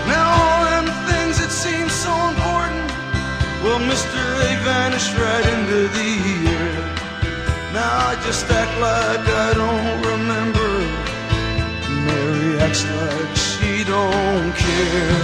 [0.10, 2.90] Now all them things that seem so important,
[3.62, 6.12] well, mister, they vanished right into the
[6.50, 6.74] air.
[7.78, 10.70] Now I just act like I don't remember.
[12.10, 15.24] Mary acts like she don't care.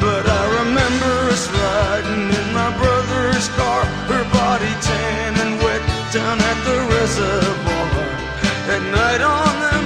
[0.00, 5.27] But I remember us riding in my brother's car, her body come
[6.12, 8.08] down at the reservoir
[8.74, 9.77] at night on the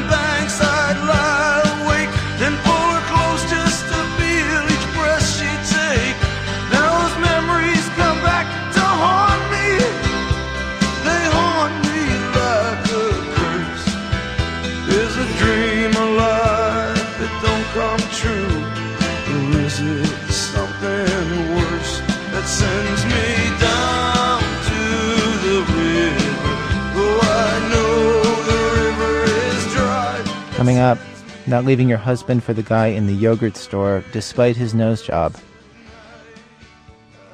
[31.46, 35.36] not leaving your husband for the guy in the yogurt store despite his nose job.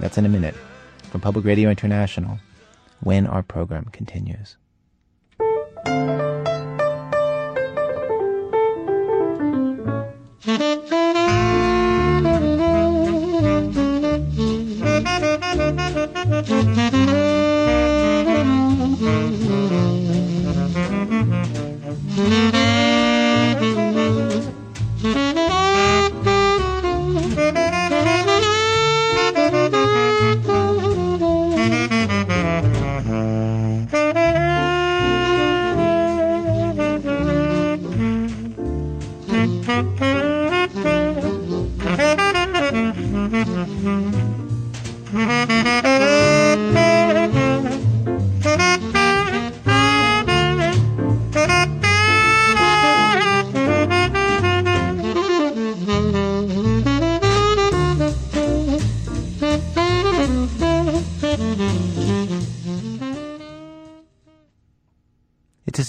[0.01, 0.55] That's in a minute.
[1.11, 2.39] From Public Radio International,
[3.01, 4.57] when our program continues.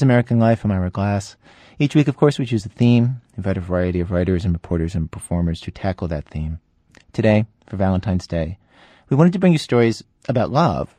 [0.02, 0.64] American Life.
[0.64, 1.36] I'm Ira Glass.
[1.78, 4.96] Each week, of course, we choose a theme, invite a variety of writers and reporters
[4.96, 6.60] and performers to tackle that theme.
[7.14, 8.58] Today, for Valentine's Day,
[9.10, 10.96] we wanted to bring you stories about love,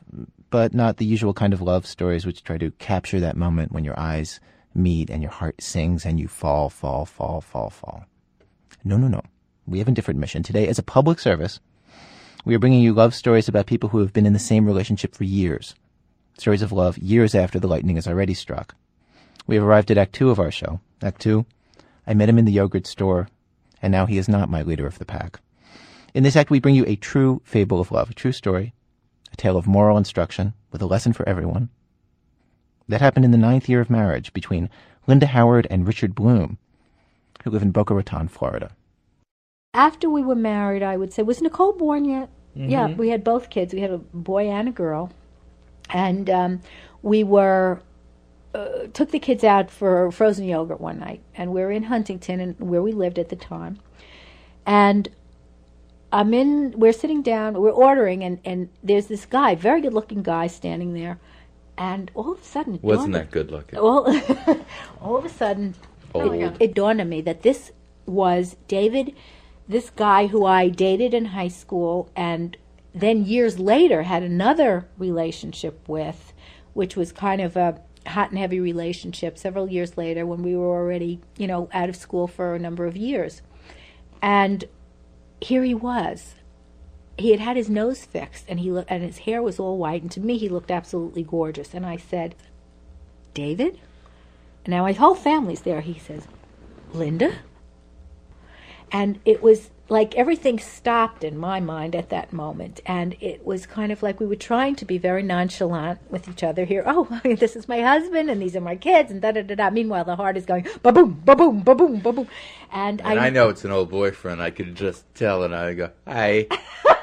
[0.49, 3.85] but not the usual kind of love stories which try to capture that moment when
[3.85, 4.39] your eyes
[4.73, 8.05] meet and your heart sings and you fall, fall, fall, fall, fall.
[8.83, 9.21] No, no, no.
[9.67, 10.43] We have a different mission.
[10.43, 11.59] Today, as a public service,
[12.43, 15.15] we are bringing you love stories about people who have been in the same relationship
[15.15, 15.75] for years.
[16.37, 18.75] Stories of love years after the lightning has already struck.
[19.51, 20.79] We have arrived at Act Two of our show.
[21.01, 21.45] Act Two,
[22.07, 23.27] I met him in the yogurt store,
[23.81, 25.41] and now he is not my leader of the pack.
[26.13, 28.73] In this act, we bring you a true fable of love, a true story,
[29.33, 31.67] a tale of moral instruction with a lesson for everyone.
[32.87, 34.69] That happened in the ninth year of marriage between
[35.05, 36.57] Linda Howard and Richard Bloom,
[37.43, 38.71] who live in Boca Raton, Florida.
[39.73, 42.29] after we were married, I would say, was Nicole born yet?
[42.55, 43.73] Yeah, we had both kids.
[43.73, 45.11] We had a boy and a girl,
[45.89, 46.61] and um,
[47.01, 47.81] we were
[48.53, 52.39] uh, took the kids out for frozen yogurt one night, and we were in Huntington,
[52.39, 53.79] and where we lived at the time,
[54.65, 55.09] and
[56.11, 56.73] I'm in.
[56.77, 57.53] We're sitting down.
[57.61, 61.19] We're ordering, and and there's this guy, very good looking guy, standing there,
[61.77, 63.79] and all of a sudden, Wasn't that good looking?
[63.79, 64.05] all,
[65.01, 65.75] all of a sudden,
[66.13, 66.57] Old.
[66.59, 67.71] it dawned on me that this
[68.05, 69.15] was David,
[69.67, 72.57] this guy who I dated in high school, and
[72.93, 76.33] then years later had another relationship with,
[76.73, 80.79] which was kind of a hot and heavy relationship several years later when we were
[80.79, 83.41] already, you know, out of school for a number of years.
[84.21, 84.65] And
[85.39, 86.35] here he was.
[87.17, 90.01] He had had his nose fixed, and he looked, and his hair was all white,
[90.01, 91.73] and to me he looked absolutely gorgeous.
[91.73, 92.35] And I said,
[93.33, 93.79] David?
[94.65, 95.81] And now my whole family's there.
[95.81, 96.27] He says,
[96.93, 97.39] Linda?
[98.91, 102.79] And it was like everything stopped in my mind at that moment.
[102.85, 106.43] And it was kind of like we were trying to be very nonchalant with each
[106.43, 106.83] other here.
[106.87, 109.69] Oh, this is my husband, and these are my kids, and da da da da.
[109.69, 112.27] Meanwhile, the heart is going ba boom, ba boom, ba boom, ba boom.
[112.71, 114.41] And, And I know it's an old boyfriend.
[114.41, 116.47] I could just tell, and I go, "Hi,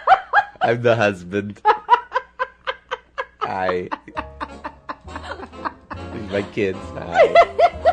[0.62, 1.61] I'm the husband.
[3.40, 3.90] Hi,
[6.31, 6.79] my kids.
[6.94, 7.85] Hi."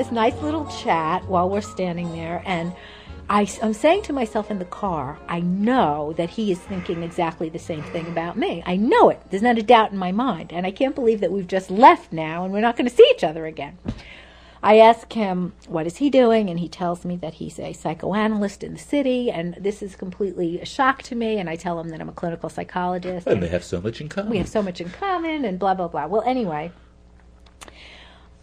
[0.00, 2.72] This nice little chat while we're standing there, and
[3.28, 7.50] I, am saying to myself in the car, I know that he is thinking exactly
[7.50, 8.62] the same thing about me.
[8.64, 9.20] I know it.
[9.28, 12.14] There's not a doubt in my mind, and I can't believe that we've just left
[12.14, 13.76] now and we're not going to see each other again.
[14.62, 16.48] I ask him, what is he doing?
[16.48, 20.62] And he tells me that he's a psychoanalyst in the city, and this is completely
[20.62, 21.36] a shock to me.
[21.36, 23.26] And I tell him that I'm a clinical psychologist.
[23.26, 24.30] And they have so much in common.
[24.30, 26.72] we have so much in common and blah blah blah well anyway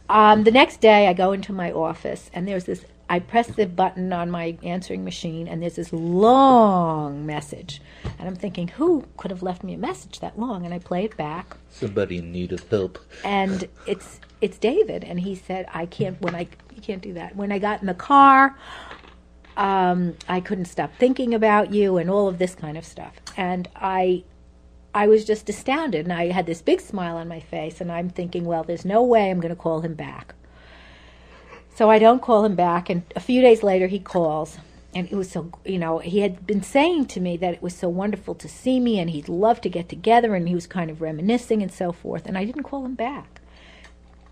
[0.09, 3.65] um, the next day i go into my office and there's this i press the
[3.65, 7.81] button on my answering machine and there's this long message
[8.19, 11.05] and i'm thinking who could have left me a message that long and i play
[11.05, 12.99] it back Somebody in need of help.
[13.23, 17.35] and it's it's David, and he said, "I can't when I you can't do that.
[17.35, 18.55] When I got in the car,
[19.55, 23.67] um, I couldn't stop thinking about you and all of this kind of stuff." And
[23.75, 24.23] I,
[24.97, 28.09] I was just astounded, and I had this big smile on my face, and I'm
[28.09, 30.33] thinking, "Well, there's no way I'm going to call him back."
[31.75, 34.57] So I don't call him back, and a few days later he calls,
[34.95, 37.75] and it was so you know he had been saying to me that it was
[37.75, 40.89] so wonderful to see me and he'd love to get together and he was kind
[40.89, 43.41] of reminiscing and so forth and i didn't call him back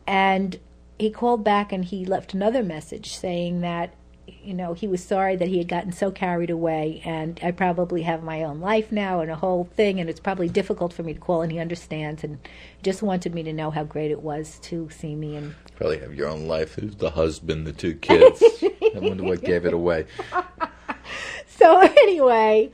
[0.08, 0.60] and
[0.98, 3.94] he called back and he left another message saying that
[4.28, 8.04] you know he was sorry that he had gotten so carried away and i probably
[8.04, 11.14] have my own life now and a whole thing and it's probably difficult for me
[11.14, 12.40] to call and he understands and
[12.84, 16.16] just wanted me to know how great it was to see me and Probably have
[16.16, 16.76] your own life.
[16.76, 18.42] Who's the husband, the two kids?
[18.64, 20.06] I wonder what gave it away.
[21.48, 22.72] so anyway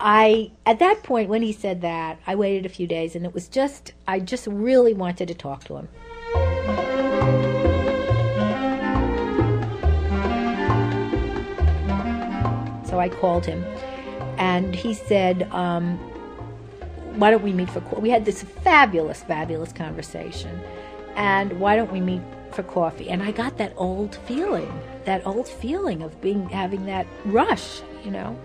[0.00, 3.34] i at that point when he said that i waited a few days and it
[3.34, 5.88] was just i just really wanted to talk to him
[12.98, 13.64] i called him.
[14.38, 15.98] And he said um,
[17.18, 17.98] why don't we meet for co-?
[17.98, 20.60] we had this fabulous fabulous conversation.
[21.16, 22.22] And why don't we meet
[22.52, 23.08] for coffee?
[23.10, 24.72] And i got that old feeling
[25.04, 28.38] that old feeling of being having that rush you know?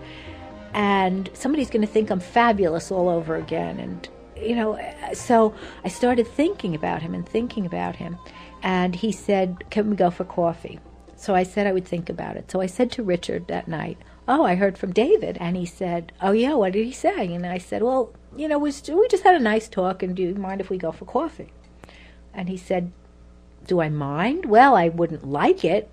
[0.72, 3.78] And somebody's going to think i'm fabulous all over again.
[3.78, 4.78] And you know
[5.12, 8.18] so i started thinking about him and thinking about him.
[8.62, 10.80] And he said can we go for coffee?
[11.16, 12.50] So i said i would think about it.
[12.50, 16.12] So i said to richard that night oh i heard from david and he said
[16.22, 19.34] oh yeah what did he say and i said well you know we just had
[19.34, 21.50] a nice talk and do you mind if we go for coffee
[22.34, 22.92] and he said,
[23.66, 24.46] Do I mind?
[24.46, 25.88] Well, I wouldn't like it,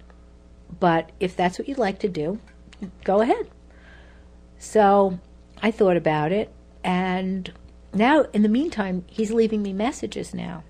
[0.80, 2.40] but if that's what you'd like to do,
[3.04, 3.48] go ahead.
[4.58, 5.20] So
[5.62, 6.52] I thought about it,
[6.84, 7.52] and
[7.94, 10.64] now, in the meantime, he's leaving me messages now.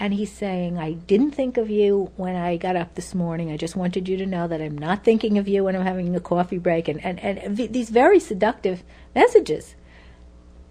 [0.00, 3.50] And he's saying, I didn't think of you when I got up this morning.
[3.50, 6.14] I just wanted you to know that I'm not thinking of you when I'm having
[6.14, 6.86] a coffee break.
[6.86, 9.74] And, and, and these very seductive messages.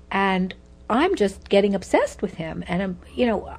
[0.10, 0.56] And
[0.90, 2.64] I'm just getting obsessed with him.
[2.68, 3.54] And I'm, you know,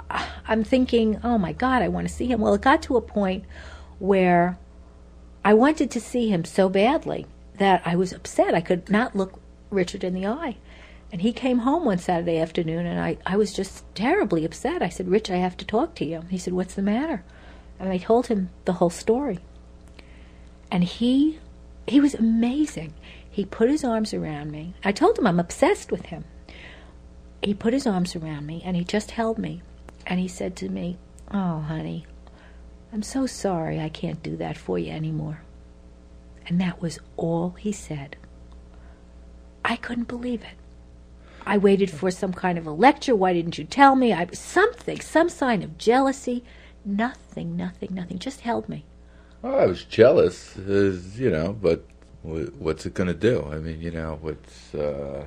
[0.49, 2.41] I'm thinking, oh my God, I want to see him.
[2.41, 3.45] Well, it got to a point
[3.99, 4.59] where
[5.45, 7.27] I wanted to see him so badly
[7.59, 8.55] that I was upset.
[8.55, 9.39] I could not look
[9.71, 10.57] Richard in the eye.
[11.11, 14.83] And he came home one Saturday afternoon, and I, I was just terribly upset.
[14.83, 16.23] I said, Rich, I have to talk to you.
[16.29, 17.25] He said, What's the matter?
[17.79, 19.39] And I told him the whole story.
[20.71, 21.39] And he
[21.87, 22.93] he was amazing.
[23.31, 24.75] He put his arms around me.
[24.85, 26.25] I told him I'm obsessed with him.
[27.43, 29.63] He put his arms around me and he just held me.
[30.07, 30.99] And he said to me,
[31.31, 32.05] Oh, honey,
[32.93, 35.43] I'm so sorry I can't do that for you anymore.
[36.47, 38.17] And that was all he said.
[39.65, 40.58] I couldn't believe it.
[41.47, 43.17] I waited for some kind of a lecture.
[43.17, 44.13] Why didn't you tell me?
[44.13, 46.45] I something, some sign of jealousy.
[46.85, 48.19] Nothing, nothing, nothing.
[48.19, 48.85] Just held me.
[49.43, 51.85] Oh, I was jealous, uh, you know, but
[52.23, 53.49] wh- what's it going to do?
[53.53, 55.27] I mean, you know, what's uh,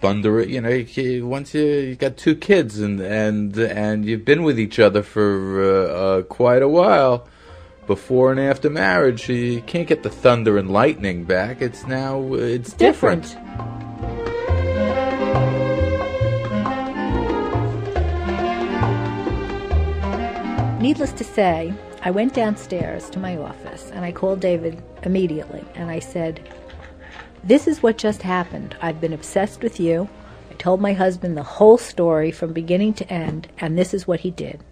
[0.00, 0.42] thunder?
[0.42, 4.58] You know, you, once you you got two kids and and and you've been with
[4.58, 7.26] each other for uh, uh, quite a while.
[7.86, 11.60] Before and after marriage, you can't get the thunder and lightning back.
[11.60, 13.36] It's now it's different.
[20.80, 25.90] Needless to say, I went downstairs to my office and I called David immediately and
[25.90, 26.40] I said,
[27.44, 28.74] This is what just happened.
[28.80, 30.08] I've been obsessed with you.
[30.50, 34.20] I told my husband the whole story from beginning to end, and this is what
[34.20, 34.64] he did.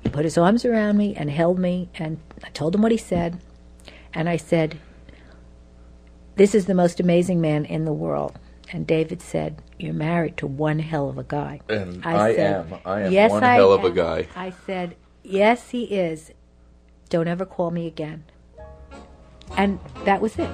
[0.00, 2.96] He put his arms around me and held me, and I told him what he
[2.96, 3.40] said.
[4.14, 4.78] And I said,
[6.36, 8.38] This is the most amazing man in the world.
[8.72, 11.60] And David said, You're married to one hell of a guy.
[11.68, 12.78] And I said, am.
[12.84, 14.28] I am yes, one I hell of a am." guy.
[14.36, 16.32] I said, Yes, he is.
[17.08, 18.24] Don't ever call me again.
[19.56, 20.50] And that was it.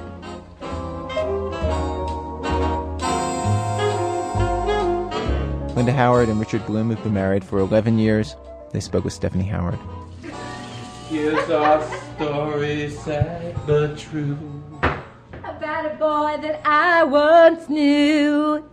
[5.76, 8.34] Linda Howard and Richard Bloom have been married for 11 years.
[8.72, 9.78] They spoke with Stephanie Howard.
[11.08, 11.86] Here's our
[12.16, 14.38] story, sad but true.
[15.44, 18.64] About a boy that I once knew.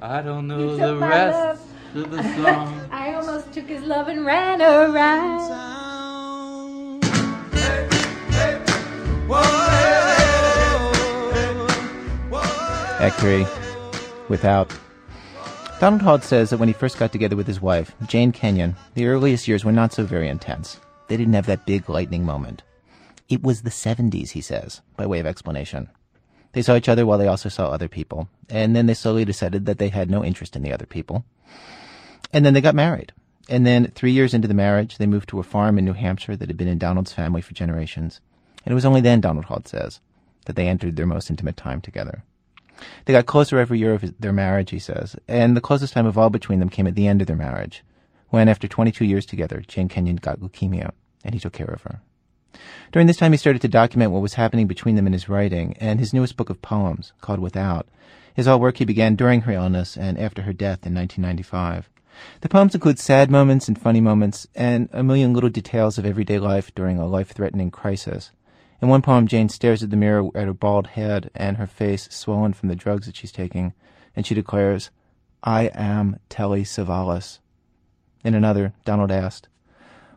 [0.00, 1.62] I don't know the rest
[1.94, 2.77] of the song.
[2.98, 5.38] I almost took his love and ran around.
[13.18, 13.46] 3,
[14.28, 14.72] Without.
[15.80, 19.06] Donald Hall says that when he first got together with his wife, Jane Kenyon, the
[19.06, 20.80] earliest years were not so very intense.
[21.06, 22.62] They didn't have that big lightning moment.
[23.28, 25.88] It was the 70s, he says, by way of explanation.
[26.52, 29.66] They saw each other while they also saw other people, and then they slowly decided
[29.66, 31.24] that they had no interest in the other people.
[32.32, 33.12] And then they got married.
[33.48, 36.36] And then, three years into the marriage, they moved to a farm in New Hampshire
[36.36, 38.20] that had been in Donald's family for generations.
[38.64, 40.00] And it was only then, Donald Hall says,
[40.44, 42.24] that they entered their most intimate time together.
[43.04, 46.06] They got closer every year of his, their marriage, he says, and the closest time
[46.06, 47.82] of all between them came at the end of their marriage,
[48.28, 50.92] when, after 22 years together, Jane Kenyon got leukemia,
[51.24, 52.02] and he took care of her.
[52.92, 55.74] During this time, he started to document what was happening between them in his writing,
[55.78, 57.88] and his newest book of poems, called Without,
[58.36, 61.88] is all work he began during her illness and after her death in 1995.
[62.40, 66.38] The poems include sad moments and funny moments, and a million little details of everyday
[66.38, 68.32] life during a life-threatening crisis.
[68.80, 72.08] In one poem, Jane stares at the mirror at her bald head and her face
[72.10, 73.72] swollen from the drugs that she's taking,
[74.14, 74.90] and she declares,
[75.42, 77.38] I am Telly Savalas.
[78.24, 79.48] In another, Donald asked,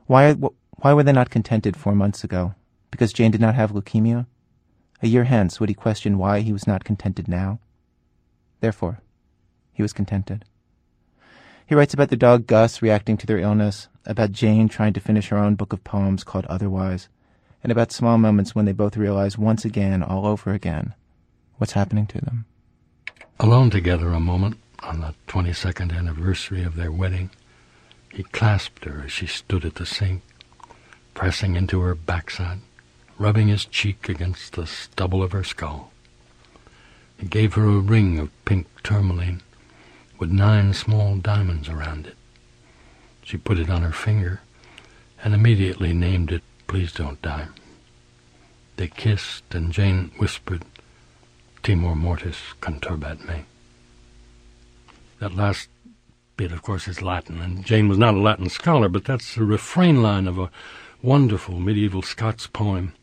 [0.06, 2.56] why, why were they not contented four months ago?
[2.92, 4.26] Because Jane did not have leukemia?
[5.02, 7.60] A year hence, would he question why he was not contented now?
[8.60, 9.02] Therefore,
[9.74, 10.46] he was contented.
[11.66, 15.30] He writes about the dog Gus reacting to their illness, about Jane trying to finish
[15.30, 17.08] her own book of poems called Otherwise,
[17.64, 20.94] and about small moments when they both realize once again, all over again,
[21.58, 22.46] what's happening to them.
[23.40, 27.30] Alone together a moment on the 22nd anniversary of their wedding,
[28.12, 30.22] he clasped her as she stood at the sink,
[31.14, 32.60] pressing into her backside,
[33.18, 35.92] rubbing his cheek against the stubble of her skull.
[37.18, 39.42] He gave her a ring of pink tourmaline
[40.22, 42.16] with nine small diamonds around it.
[43.24, 44.42] She put it on her finger
[45.24, 47.48] and immediately named it Please Don't Die.
[48.76, 50.64] They kissed, and Jane whispered,
[51.64, 53.46] Timor mortis conturbat me.
[55.20, 55.70] That last
[56.38, 59.44] bit, of course, is Latin, and Jane was not a Latin scholar, but that's the
[59.44, 60.52] refrain line of a
[61.02, 62.94] wonderful medieval Scots poem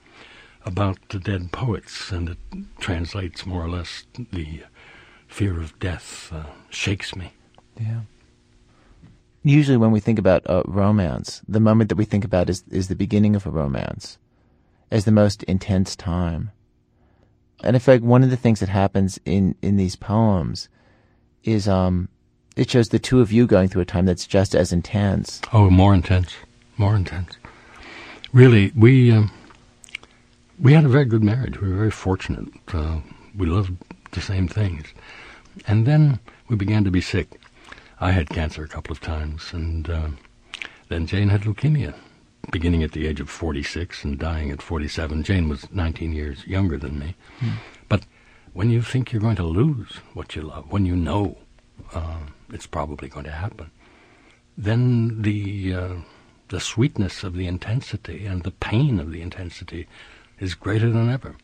[0.65, 2.39] about the dead poets, and it
[2.79, 4.63] translates more or less the
[5.29, 7.33] fear of death uh, shakes me.
[7.81, 8.01] Yeah.
[9.45, 12.89] Usually, when we think about uh, romance, the moment that we think about is is
[12.89, 14.19] the beginning of a romance,
[14.91, 16.51] as the most intense time.
[17.63, 20.69] And in fact, one of the things that happens in in these poems
[21.45, 22.09] is um,
[22.57, 25.41] it shows the two of you going through a time that's just as intense.
[25.53, 26.35] Oh, more intense,
[26.77, 27.37] more intense.
[28.33, 29.31] Really, we um,
[30.59, 31.61] we had a very good marriage.
[31.61, 32.49] We were very fortunate.
[32.73, 32.99] Uh,
[33.37, 33.77] we loved
[34.11, 34.93] the same things.
[35.67, 37.41] And then we began to be sick.
[38.01, 40.09] I had cancer a couple of times, and uh,
[40.89, 41.95] then Jane had leukemia,
[42.51, 45.23] beginning at the age of 46 and dying at 47.
[45.25, 47.17] Jane was 19 years younger than me.
[47.41, 47.51] Hmm.
[47.89, 48.05] But
[48.53, 51.37] when you think you're going to lose what you love, when you know
[51.93, 52.21] uh,
[52.53, 53.71] it's probably going to happen,
[54.57, 55.95] then the uh,
[56.49, 59.87] the sweetness of the intensity and the pain of the intensity
[60.41, 61.37] is greater than ever.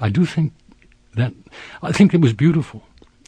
[0.00, 0.52] I do think
[1.14, 1.32] that
[1.82, 2.82] I think it was beautiful.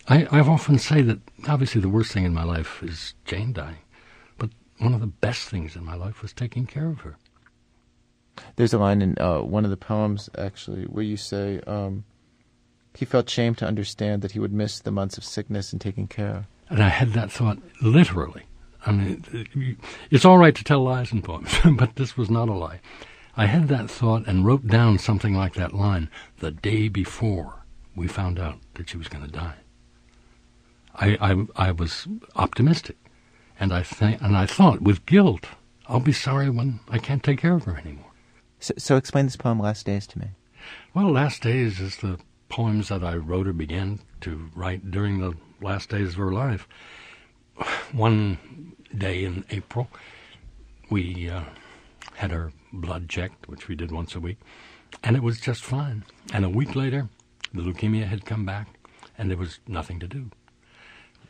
[0.09, 3.79] I, I've often say that obviously the worst thing in my life is Jane dying,
[4.39, 7.17] but one of the best things in my life was taking care of her.
[8.57, 12.05] There's a line in uh, one of the poems actually where you say um,
[12.95, 16.07] he felt shame to understand that he would miss the months of sickness and taking
[16.07, 16.47] care.
[16.69, 18.45] And I had that thought literally.
[18.85, 19.25] I mean,
[20.11, 22.81] it's all right to tell lies in poems, but this was not a lie.
[23.37, 28.07] I had that thought and wrote down something like that line the day before we
[28.07, 29.57] found out that she was going to die.
[30.97, 32.97] I, I, I was optimistic,
[33.61, 35.47] and I th- and I thought with guilt,
[35.89, 38.13] I'll be sorry when I can't take care of her anymore.
[38.61, 40.29] So, so explain this poem, "Last Days," to me.
[40.95, 42.19] Well, "Last Days" is the
[42.49, 46.67] poems that I wrote or began to write during the last days of her life.
[47.93, 49.89] One day in April,
[50.91, 51.45] we uh,
[52.15, 54.39] had her blood checked, which we did once a week,
[55.03, 56.05] and it was just fine.
[56.33, 57.09] And a week later,
[57.53, 58.79] the leukemia had come back,
[59.19, 60.31] and there was nothing to do.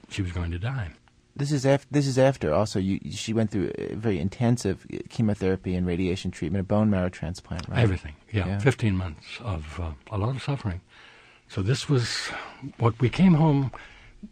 [0.08, 0.92] She was going to die.
[1.34, 1.86] This is after.
[1.90, 2.54] This is after.
[2.54, 7.68] Also, you, she went through very intensive chemotherapy and radiation treatment, a bone marrow transplant.
[7.68, 7.80] Right?
[7.80, 8.14] Everything.
[8.32, 8.58] Yeah, yeah.
[8.58, 10.80] fifteen months of uh, a lot of suffering.
[11.48, 12.28] So this was
[12.78, 13.70] what we came home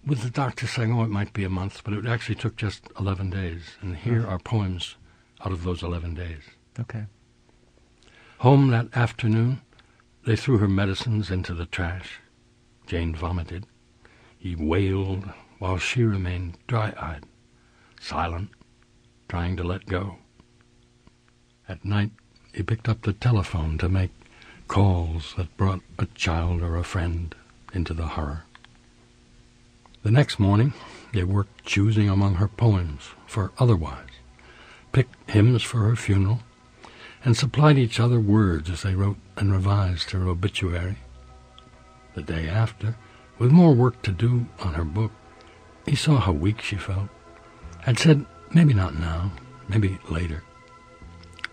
[0.07, 2.89] with the doctor saying, "Oh, it might be a month," but it actually took just
[2.99, 3.77] eleven days.
[3.83, 4.31] And here mm-hmm.
[4.31, 4.97] are poems
[5.45, 6.43] out of those eleven days.
[6.81, 7.05] Okay.
[8.39, 9.61] Home that afternoon,
[10.25, 12.21] they threw her medicines into the trash.
[12.87, 13.67] Jane vomited.
[14.39, 17.25] He wailed while she remained dry-eyed,
[18.01, 18.51] silent,
[19.29, 20.17] trying to let go.
[21.69, 22.11] At night,
[22.53, 24.11] he picked up the telephone to make
[24.69, 27.35] calls that brought a child or a friend
[27.73, 28.45] into the horror.
[30.03, 30.75] The next morning,
[31.13, 34.11] they worked choosing among her poems for otherwise,
[34.93, 36.41] picked hymns for her funeral,
[37.25, 40.99] and supplied each other words as they wrote and revised her obituary.
[42.15, 42.97] The day after,
[43.39, 45.11] with more work to do on her book,
[45.87, 47.09] he saw how weak she felt
[47.87, 49.33] and said, Maybe not now,
[49.69, 50.43] maybe later.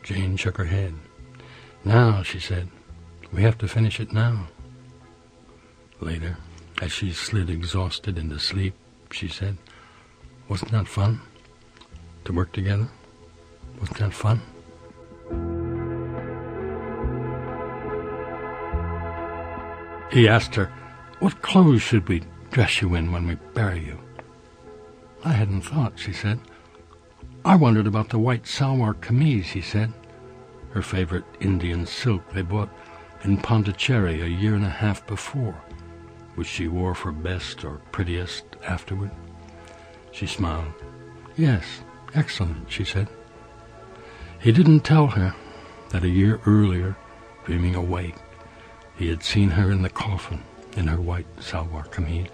[0.04, 0.94] Jane shook her head.
[1.84, 2.70] Now, she said,
[3.34, 4.48] we have to finish it now.
[6.00, 6.38] Later,
[6.82, 8.74] as she slid exhausted into sleep,
[9.12, 9.58] she said,
[10.50, 11.22] Wasn't that fun?
[12.26, 12.88] To work together?
[13.80, 14.42] Wasn't that fun?
[20.12, 20.72] He asked her,
[21.20, 23.98] What clothes should we dress you in when we bury you?
[25.24, 26.40] I hadn't thought, she said.
[27.46, 29.94] I wondered about the white salwar kameez, he said.
[30.72, 32.70] Her favorite Indian silk they bought
[33.24, 35.56] in Pondicherry a year and a half before,
[36.36, 39.12] which she wore for best or prettiest afterward.
[40.12, 40.74] She smiled.
[41.38, 41.82] Yes,
[42.16, 43.08] excellent, she said.
[44.40, 45.36] He didn't tell her
[45.90, 46.96] that a year earlier,
[47.46, 48.16] dreaming awake,
[48.96, 50.42] he had seen her in the coffin
[50.78, 52.30] in her white salwar kameez.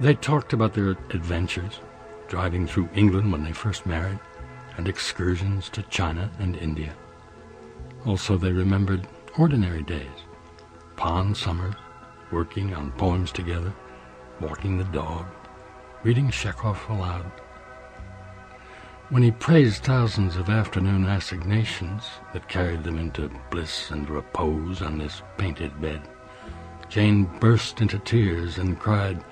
[0.00, 1.80] They talked about their adventures,
[2.26, 4.18] driving through England when they first married,
[4.78, 6.94] and excursions to China and India.
[8.06, 10.24] Also, they remembered ordinary days,
[10.96, 11.74] pond summers,
[12.32, 13.74] working on poems together,
[14.40, 15.26] walking the dog,
[16.02, 17.30] reading Chekhov aloud.
[19.10, 24.96] When he praised thousands of afternoon assignations that carried them into bliss and repose on
[24.96, 26.00] this painted bed,
[26.88, 29.22] Jane burst into tears and cried,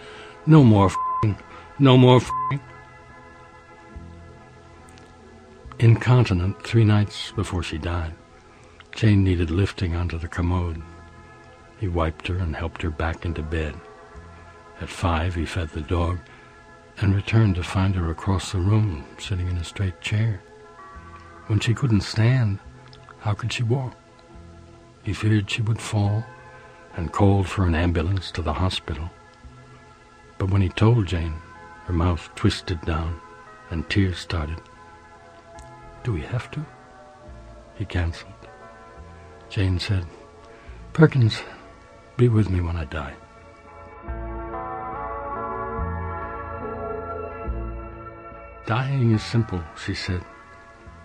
[0.48, 1.36] No more f***ing,
[1.78, 2.60] no more f***ing.
[5.78, 8.14] Incontinent three nights before she died,
[8.92, 10.80] Jane needed lifting onto the commode.
[11.78, 13.74] He wiped her and helped her back into bed.
[14.80, 16.18] At five, he fed the dog
[17.02, 20.40] and returned to find her across the room, sitting in a straight chair.
[21.48, 22.58] When she couldn't stand,
[23.18, 23.94] how could she walk?
[25.02, 26.24] He feared she would fall
[26.96, 29.10] and called for an ambulance to the hospital.
[30.38, 31.34] But when he told Jane,
[31.84, 33.20] her mouth twisted down
[33.70, 34.60] and tears started.
[36.04, 36.64] Do we have to?
[37.74, 38.32] He canceled.
[39.50, 40.06] Jane said,
[40.92, 41.42] Perkins,
[42.16, 43.14] be with me when I die.
[48.66, 50.22] Dying is simple, she said.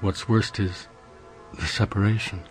[0.02, 0.88] What's worst is
[1.54, 2.44] the separation.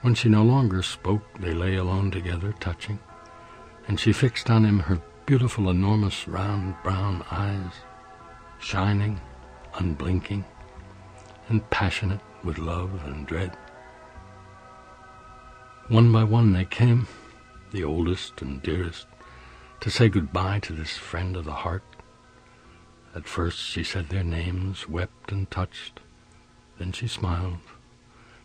[0.00, 2.98] When she no longer spoke, they lay alone together, touching,
[3.88, 7.72] and she fixed on him her beautiful, enormous, round, brown eyes,
[8.58, 9.20] shining,
[9.74, 10.44] unblinking,
[11.48, 13.56] and passionate with love and dread.
[15.88, 17.08] One by one they came,
[17.72, 19.06] the oldest and dearest,
[19.80, 21.82] to say goodbye to this friend of the heart.
[23.14, 26.00] At first she said their names, wept and touched.
[26.78, 27.58] Then she smiled.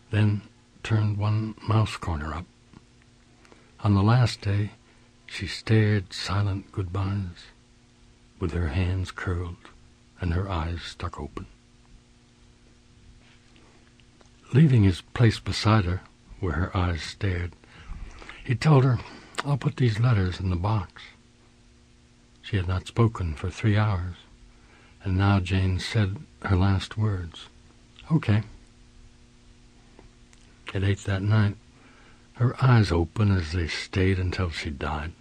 [0.10, 0.42] Then
[0.84, 2.46] turned one mouth corner up.
[3.82, 4.72] On the last day,
[5.34, 7.48] she stared silent goodbyes,
[8.40, 9.58] with her hands curled
[10.22, 11.48] and her eyes stuck open.
[14.54, 16.02] Leaving his place beside her,
[16.40, 17.54] where her eyes stared,
[18.44, 19.00] he told her,
[19.44, 21.02] I'll put these letters in the box.
[22.44, 24.18] She had not spoken for three hours,
[25.04, 27.48] and now Jane said her last words.
[28.12, 28.44] Okay.
[30.76, 31.56] At eight that night,
[32.34, 35.14] her eyes open as they stayed until she died.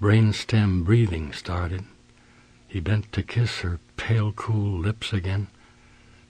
[0.00, 1.84] Brainstem breathing started.
[2.66, 5.46] He bent to kiss her pale, cool lips again,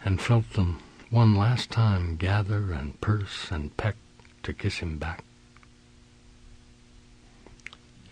[0.05, 3.97] and felt them one last time gather and purse and peck
[4.43, 5.25] to kiss him back.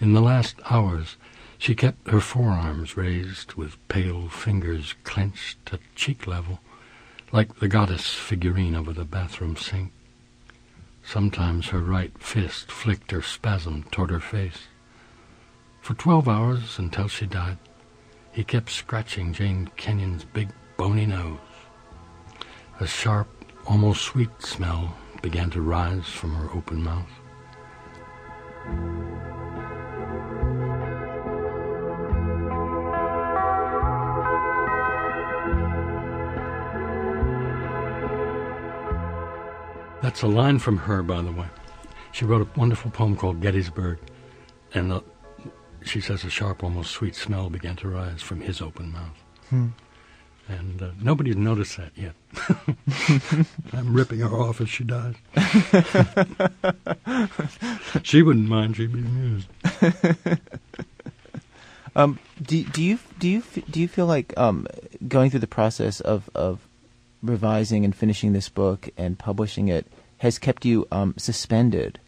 [0.01, 1.17] In the last hours,
[1.59, 6.61] she kept her forearms raised with pale fingers clenched at cheek level,
[7.31, 9.93] like the goddess figurine over the bathroom sink.
[11.05, 14.67] Sometimes her right fist flicked or spasmed toward her face.
[15.83, 17.59] For twelve hours, until she died,
[18.31, 21.41] he kept scratching Jane Kenyon's big bony nose.
[22.79, 23.27] A sharp,
[23.67, 27.11] almost sweet smell began to rise from her open mouth.
[40.01, 41.49] That's a line from her, by the way.
[42.13, 43.99] She wrote a wonderful poem called Gettysburg,
[44.75, 45.03] and the,
[45.87, 49.23] she says a sharp, almost sweet smell began to rise from his open mouth.
[49.51, 49.69] Hmm.
[50.49, 52.15] And uh, nobody's noticed that yet.
[53.73, 55.15] I'm ripping her off as she dies.
[58.03, 58.77] she wouldn't mind.
[58.77, 59.49] She'd be amused.
[61.95, 64.67] Um, do do you do you do you feel like um,
[65.09, 66.61] going through the process of of
[67.23, 69.87] revising and finishing this book and publishing it
[70.19, 72.01] has kept you um, suspended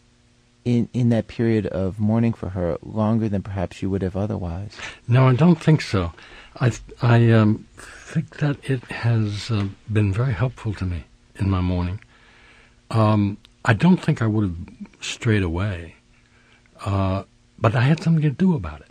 [0.65, 4.77] in in that period of mourning for her longer than perhaps you would have otherwise?
[5.09, 6.13] No, I don't think so.
[6.61, 11.05] I I um, think that it has uh, been very helpful to me
[11.37, 12.01] in my mourning.
[12.91, 14.57] Um, I don't think I would have
[15.01, 15.97] strayed away,
[16.85, 17.25] uh,
[17.59, 18.89] but I had something to do about it.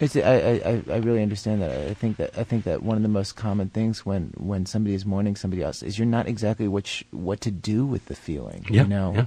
[0.00, 0.20] It's, I,
[0.64, 1.70] I, I really understand that.
[1.70, 4.94] I think that I think that one of the most common things when, when somebody
[4.94, 8.16] is mourning somebody else is you're not exactly what sh- what to do with the
[8.16, 8.66] feeling.
[8.68, 9.26] Yeah, you know, yeah, yeah.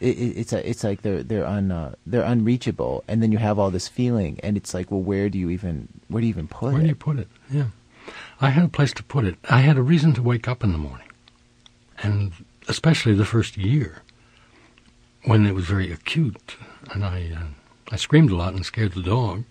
[0.00, 3.38] It, it, it's a, it's like they're they're un uh, they're unreachable, and then you
[3.38, 6.32] have all this feeling, and it's like, well, where do you even where do you
[6.32, 6.74] even put Where it?
[6.74, 7.28] Where do you put it?
[7.50, 7.66] Yeah.
[8.40, 9.36] I had a place to put it.
[9.48, 11.08] I had a reason to wake up in the morning.
[12.02, 12.32] And
[12.68, 14.02] especially the first year
[15.24, 16.56] when it was very acute
[16.92, 17.46] and I uh,
[17.90, 19.44] I screamed a lot and scared the dog,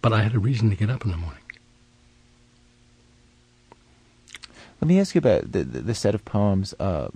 [0.00, 1.40] but I had a reason to get up in the morning.
[4.80, 7.08] Let me ask you about the the, the set of poems, uh,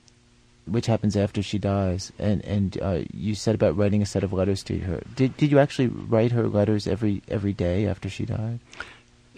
[0.71, 4.33] which happens after she dies, and and uh, you said about writing a set of
[4.33, 5.03] letters to her.
[5.17, 8.61] Did did you actually write her letters every every day after she died?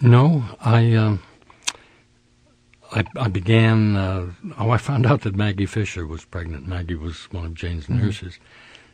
[0.01, 1.23] No, I um,
[2.93, 3.97] I, I began.
[3.97, 6.67] Uh, oh, I found out that Maggie Fisher was pregnant.
[6.67, 8.03] Maggie was one of Jane's Mhm.
[8.03, 8.39] nurses,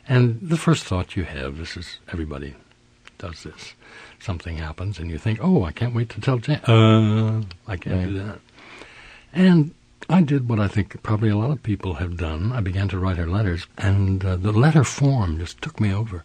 [0.07, 2.55] and the first thought you have, this is everybody
[3.17, 3.73] does this.
[4.19, 8.09] Something happens, and you think, "Oh, I can't wait to tell Jane." Uh, I can't
[8.09, 8.39] do that.
[9.33, 9.71] And
[10.09, 12.53] I did what I think probably a lot of people have done.
[12.53, 16.23] I began to write her letters, and uh, the letter form just took me over.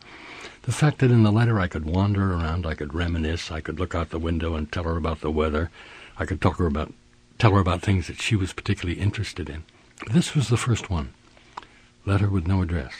[0.63, 3.81] The fact that in the letter I could wander around, I could reminisce, I could
[3.81, 5.71] look out the window and tell her about the weather,
[6.17, 6.93] I could talk her about,
[7.39, 9.65] tell her about things that she was particularly interested in.
[10.13, 11.13] This was the first one.
[12.07, 12.93] Letter with no address.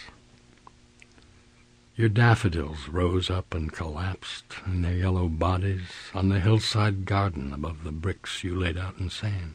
[1.95, 7.85] Your daffodils rose up and collapsed in their yellow bodies on the hillside garden above
[7.85, 9.55] the bricks you laid out in sand,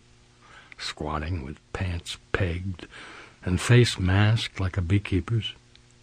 [0.77, 2.87] squatting with pants pegged
[3.43, 5.53] and face masked like a beekeeper's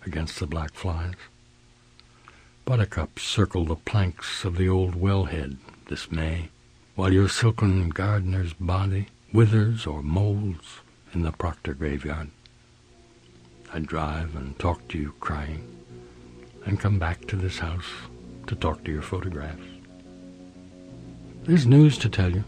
[0.06, 1.14] against the black flies.
[2.64, 5.58] Buttercups circle the planks of the old wellhead
[5.88, 6.48] this May,
[6.94, 10.80] while your silken gardener's body withers or molds
[11.12, 12.30] in the Proctor graveyard.
[13.72, 15.66] I drive and talk to you crying,
[16.64, 17.90] and come back to this house
[18.46, 19.60] to talk to your photographs.
[21.42, 22.44] There's news to tell you.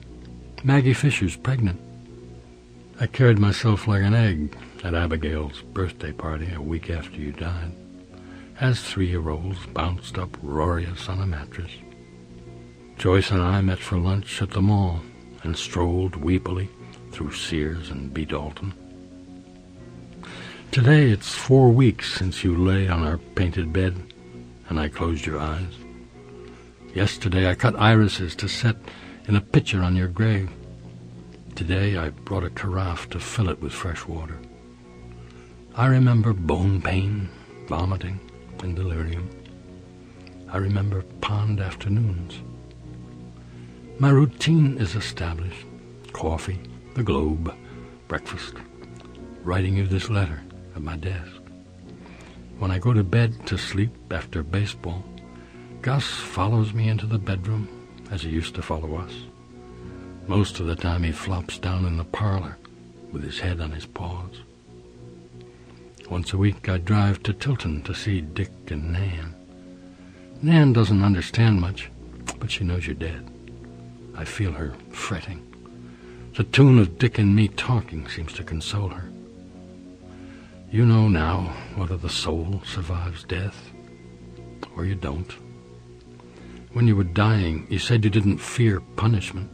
[0.64, 1.81] Maggie Fisher's pregnant.
[2.99, 7.72] I carried myself like an egg at Abigail's birthday party a week after you died,
[8.59, 11.70] as three-year-olds bounced uproarious on a mattress.
[12.97, 15.03] Joyce and I met for lunch at the mall
[15.42, 16.70] and strolled weepily
[17.12, 18.24] through Sears and B.
[18.24, 18.72] Dalton.
[20.70, 23.94] Today it's four weeks since you lay on our painted bed
[24.70, 25.74] and I closed your eyes.
[26.94, 28.76] Yesterday I cut irises to set
[29.28, 30.51] in a pitcher on your grave.
[31.57, 34.38] Today I brought a carafe to fill it with fresh water.
[35.74, 37.30] I remember bone pain,
[37.66, 38.20] vomiting,
[38.62, 39.30] and delirium.
[40.52, 42.42] I remember pond afternoons.
[43.98, 45.64] My routine is established.
[46.12, 46.61] Coffee,
[46.92, 47.57] the globe,
[48.07, 48.52] breakfast,
[49.42, 50.42] writing you this letter
[50.74, 51.40] at my desk.
[52.59, 55.02] When I go to bed to sleep after baseball,
[55.80, 57.66] Gus follows me into the bedroom
[58.11, 59.12] as he used to follow us.
[60.29, 62.57] Most of the time he flops down in the parlor
[63.12, 64.43] with his head on his paws.
[66.11, 69.35] Once a week I drive to Tilton to see Dick and Nan.
[70.43, 71.91] Nan doesn't understand much,
[72.41, 73.31] but she knows you're dead.
[74.16, 75.43] I feel her fretting.
[76.35, 79.09] The tune of Dick and me talking seems to console her.
[80.70, 83.70] You know now whether the soul survives death
[84.77, 85.33] or you don't.
[86.72, 89.51] When you were dying, you said you didn't fear punishment.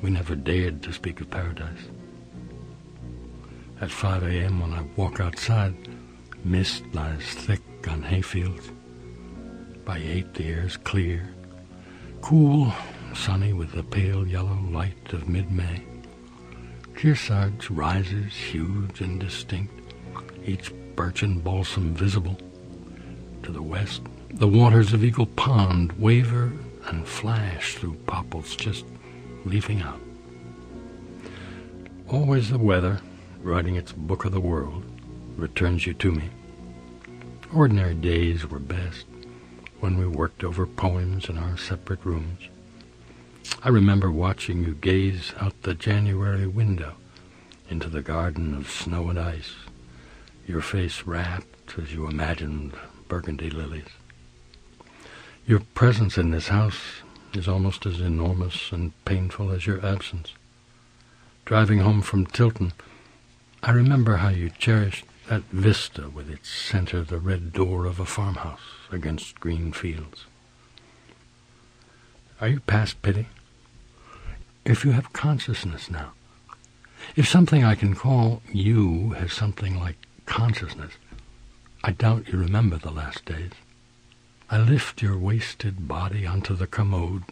[0.00, 1.82] We never dared to speak of paradise.
[3.80, 5.74] At 5 a.m., when I walk outside,
[6.44, 8.70] mist lies thick on hayfields.
[9.84, 11.28] By 8, the air's clear,
[12.20, 12.72] cool,
[13.14, 15.82] sunny with the pale yellow light of mid-May.
[16.94, 19.94] Kearsarge rises huge and distinct,
[20.44, 22.36] each birch and balsam visible.
[23.44, 26.52] To the west, the waters of Eagle Pond waver
[26.86, 28.84] and flash through popples just
[29.44, 30.00] leafing out.
[32.08, 33.00] Always the weather,
[33.42, 34.84] writing its book of the world,
[35.36, 36.30] returns you to me.
[37.52, 39.06] Ordinary days were best,
[39.80, 42.48] when we worked over poems in our separate rooms.
[43.62, 46.94] I remember watching you gaze out the January window
[47.70, 49.54] into the garden of snow and ice,
[50.46, 52.72] your face rapt as you imagined
[53.08, 53.88] burgundy lilies.
[55.46, 57.02] Your presence in this house
[57.36, 60.32] is almost as enormous and painful as your absence.
[61.44, 62.72] Driving home from Tilton,
[63.62, 68.06] I remember how you cherished that vista with its center the red door of a
[68.06, 68.60] farmhouse
[68.90, 70.24] against green fields.
[72.40, 73.28] Are you past pity?
[74.64, 76.12] If you have consciousness now,
[77.16, 80.92] if something I can call you has something like consciousness,
[81.82, 83.52] I doubt you remember the last days.
[84.50, 87.24] I lift your wasted body onto the commode,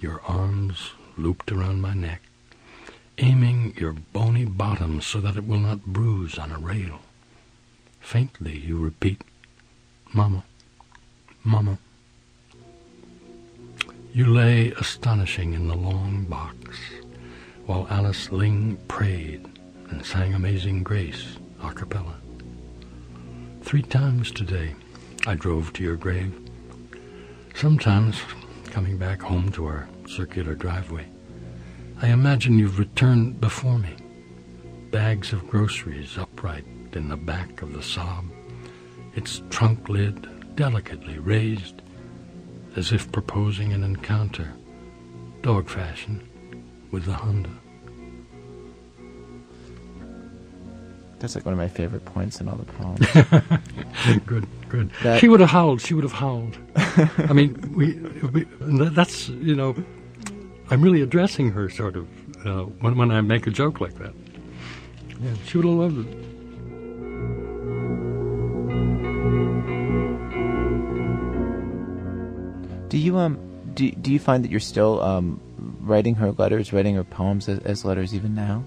[0.00, 2.22] your arms looped around my neck,
[3.18, 7.00] aiming your bony bottom so that it will not bruise on a rail.
[8.00, 9.20] Faintly you repeat,
[10.14, 10.44] Mama,
[11.44, 11.78] Mama.
[14.14, 16.78] You lay astonishing in the long box,
[17.66, 19.44] while Alice Ling prayed
[19.90, 22.14] and sang Amazing Grace a cappella.
[23.60, 24.74] Three times today
[25.26, 26.34] I drove to your grave.
[27.56, 28.20] Sometimes,
[28.66, 31.06] coming back home to our circular driveway,
[32.02, 33.96] I imagine you've returned before me,
[34.90, 38.28] bags of groceries upright in the back of the Saab,
[39.14, 41.80] its trunk lid delicately raised,
[42.76, 44.52] as if proposing an encounter,
[45.40, 46.28] dog fashion,
[46.90, 47.48] with the Honda.
[51.20, 54.20] That's like one of my favorite points in all the poems.
[54.26, 54.46] good,
[54.76, 54.90] good.
[55.02, 55.80] That- she would have howled.
[55.80, 56.56] She would have howled.
[56.76, 57.94] I mean, we,
[58.28, 58.44] we.
[58.90, 59.74] That's you know,
[60.70, 62.06] I'm really addressing her sort of
[62.46, 64.14] uh, when when I make a joke like that.
[65.20, 66.26] Yeah, she would have loved it.
[72.88, 73.38] do you um
[73.74, 75.40] do do you find that you're still um
[75.80, 78.64] writing her letters, writing her poems as, as letters even now?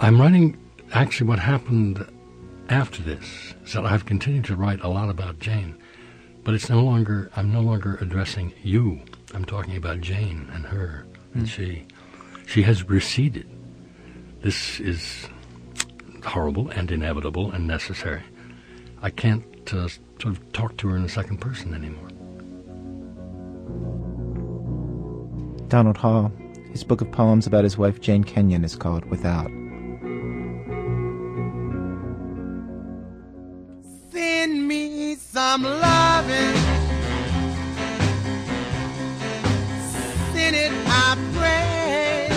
[0.00, 0.56] I'm writing.
[0.92, 2.06] Actually, what happened
[2.68, 5.76] after this So I've continued to write a lot about Jane,
[6.44, 7.30] but it's no longer.
[7.36, 9.00] I'm no longer addressing you.
[9.34, 11.84] I'm talking about Jane and her and she.
[12.46, 13.48] She has receded.
[14.42, 15.28] This is
[16.24, 18.22] horrible and inevitable and necessary.
[19.02, 22.08] I can't uh, sort of talk to her in the second person anymore.
[25.68, 26.32] Donald Hall.
[26.70, 29.50] His book of poems about his wife Jane Kenyon is called Without.
[35.52, 36.56] Some loving.
[40.32, 42.35] Send it, I pray.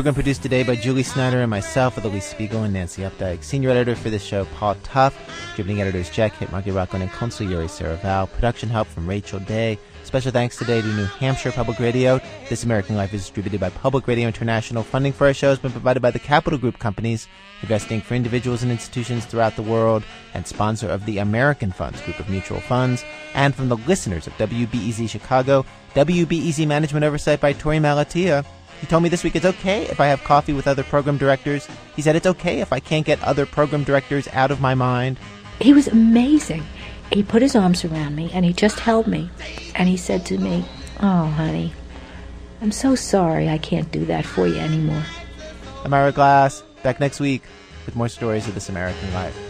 [0.00, 3.44] Program produced today by Julie Snyder and myself with Elise Spiegel and Nancy Updike.
[3.44, 5.14] Senior editor for this show, Paul Tough.
[5.48, 8.32] Contributing editors Jack Hitt, Margy Rochlin, and Consul Yuri Sarah Vowell.
[8.32, 9.78] Production help from Rachel Day.
[10.04, 12.18] Special thanks today to New Hampshire Public Radio.
[12.48, 14.82] This American Life is distributed by Public Radio International.
[14.82, 17.28] Funding for our show has been provided by the Capital Group Companies,
[17.60, 22.18] investing for individuals and institutions throughout the world, and sponsor of the American Funds Group
[22.18, 27.78] of Mutual Funds, and from the listeners of WBEZ Chicago, WBEZ Management Oversight by Torey
[27.78, 28.46] Malatia.
[28.80, 31.68] He told me this week it's okay if I have coffee with other program directors.
[31.96, 35.18] He said it's okay if I can't get other program directors out of my mind.
[35.60, 36.64] He was amazing.
[37.12, 39.28] He put his arms around me and he just held me.
[39.74, 40.64] And he said to me,
[41.00, 41.72] Oh, honey,
[42.62, 45.02] I'm so sorry I can't do that for you anymore.
[45.84, 47.42] I'm Ira Glass, back next week
[47.84, 49.49] with more stories of this American life.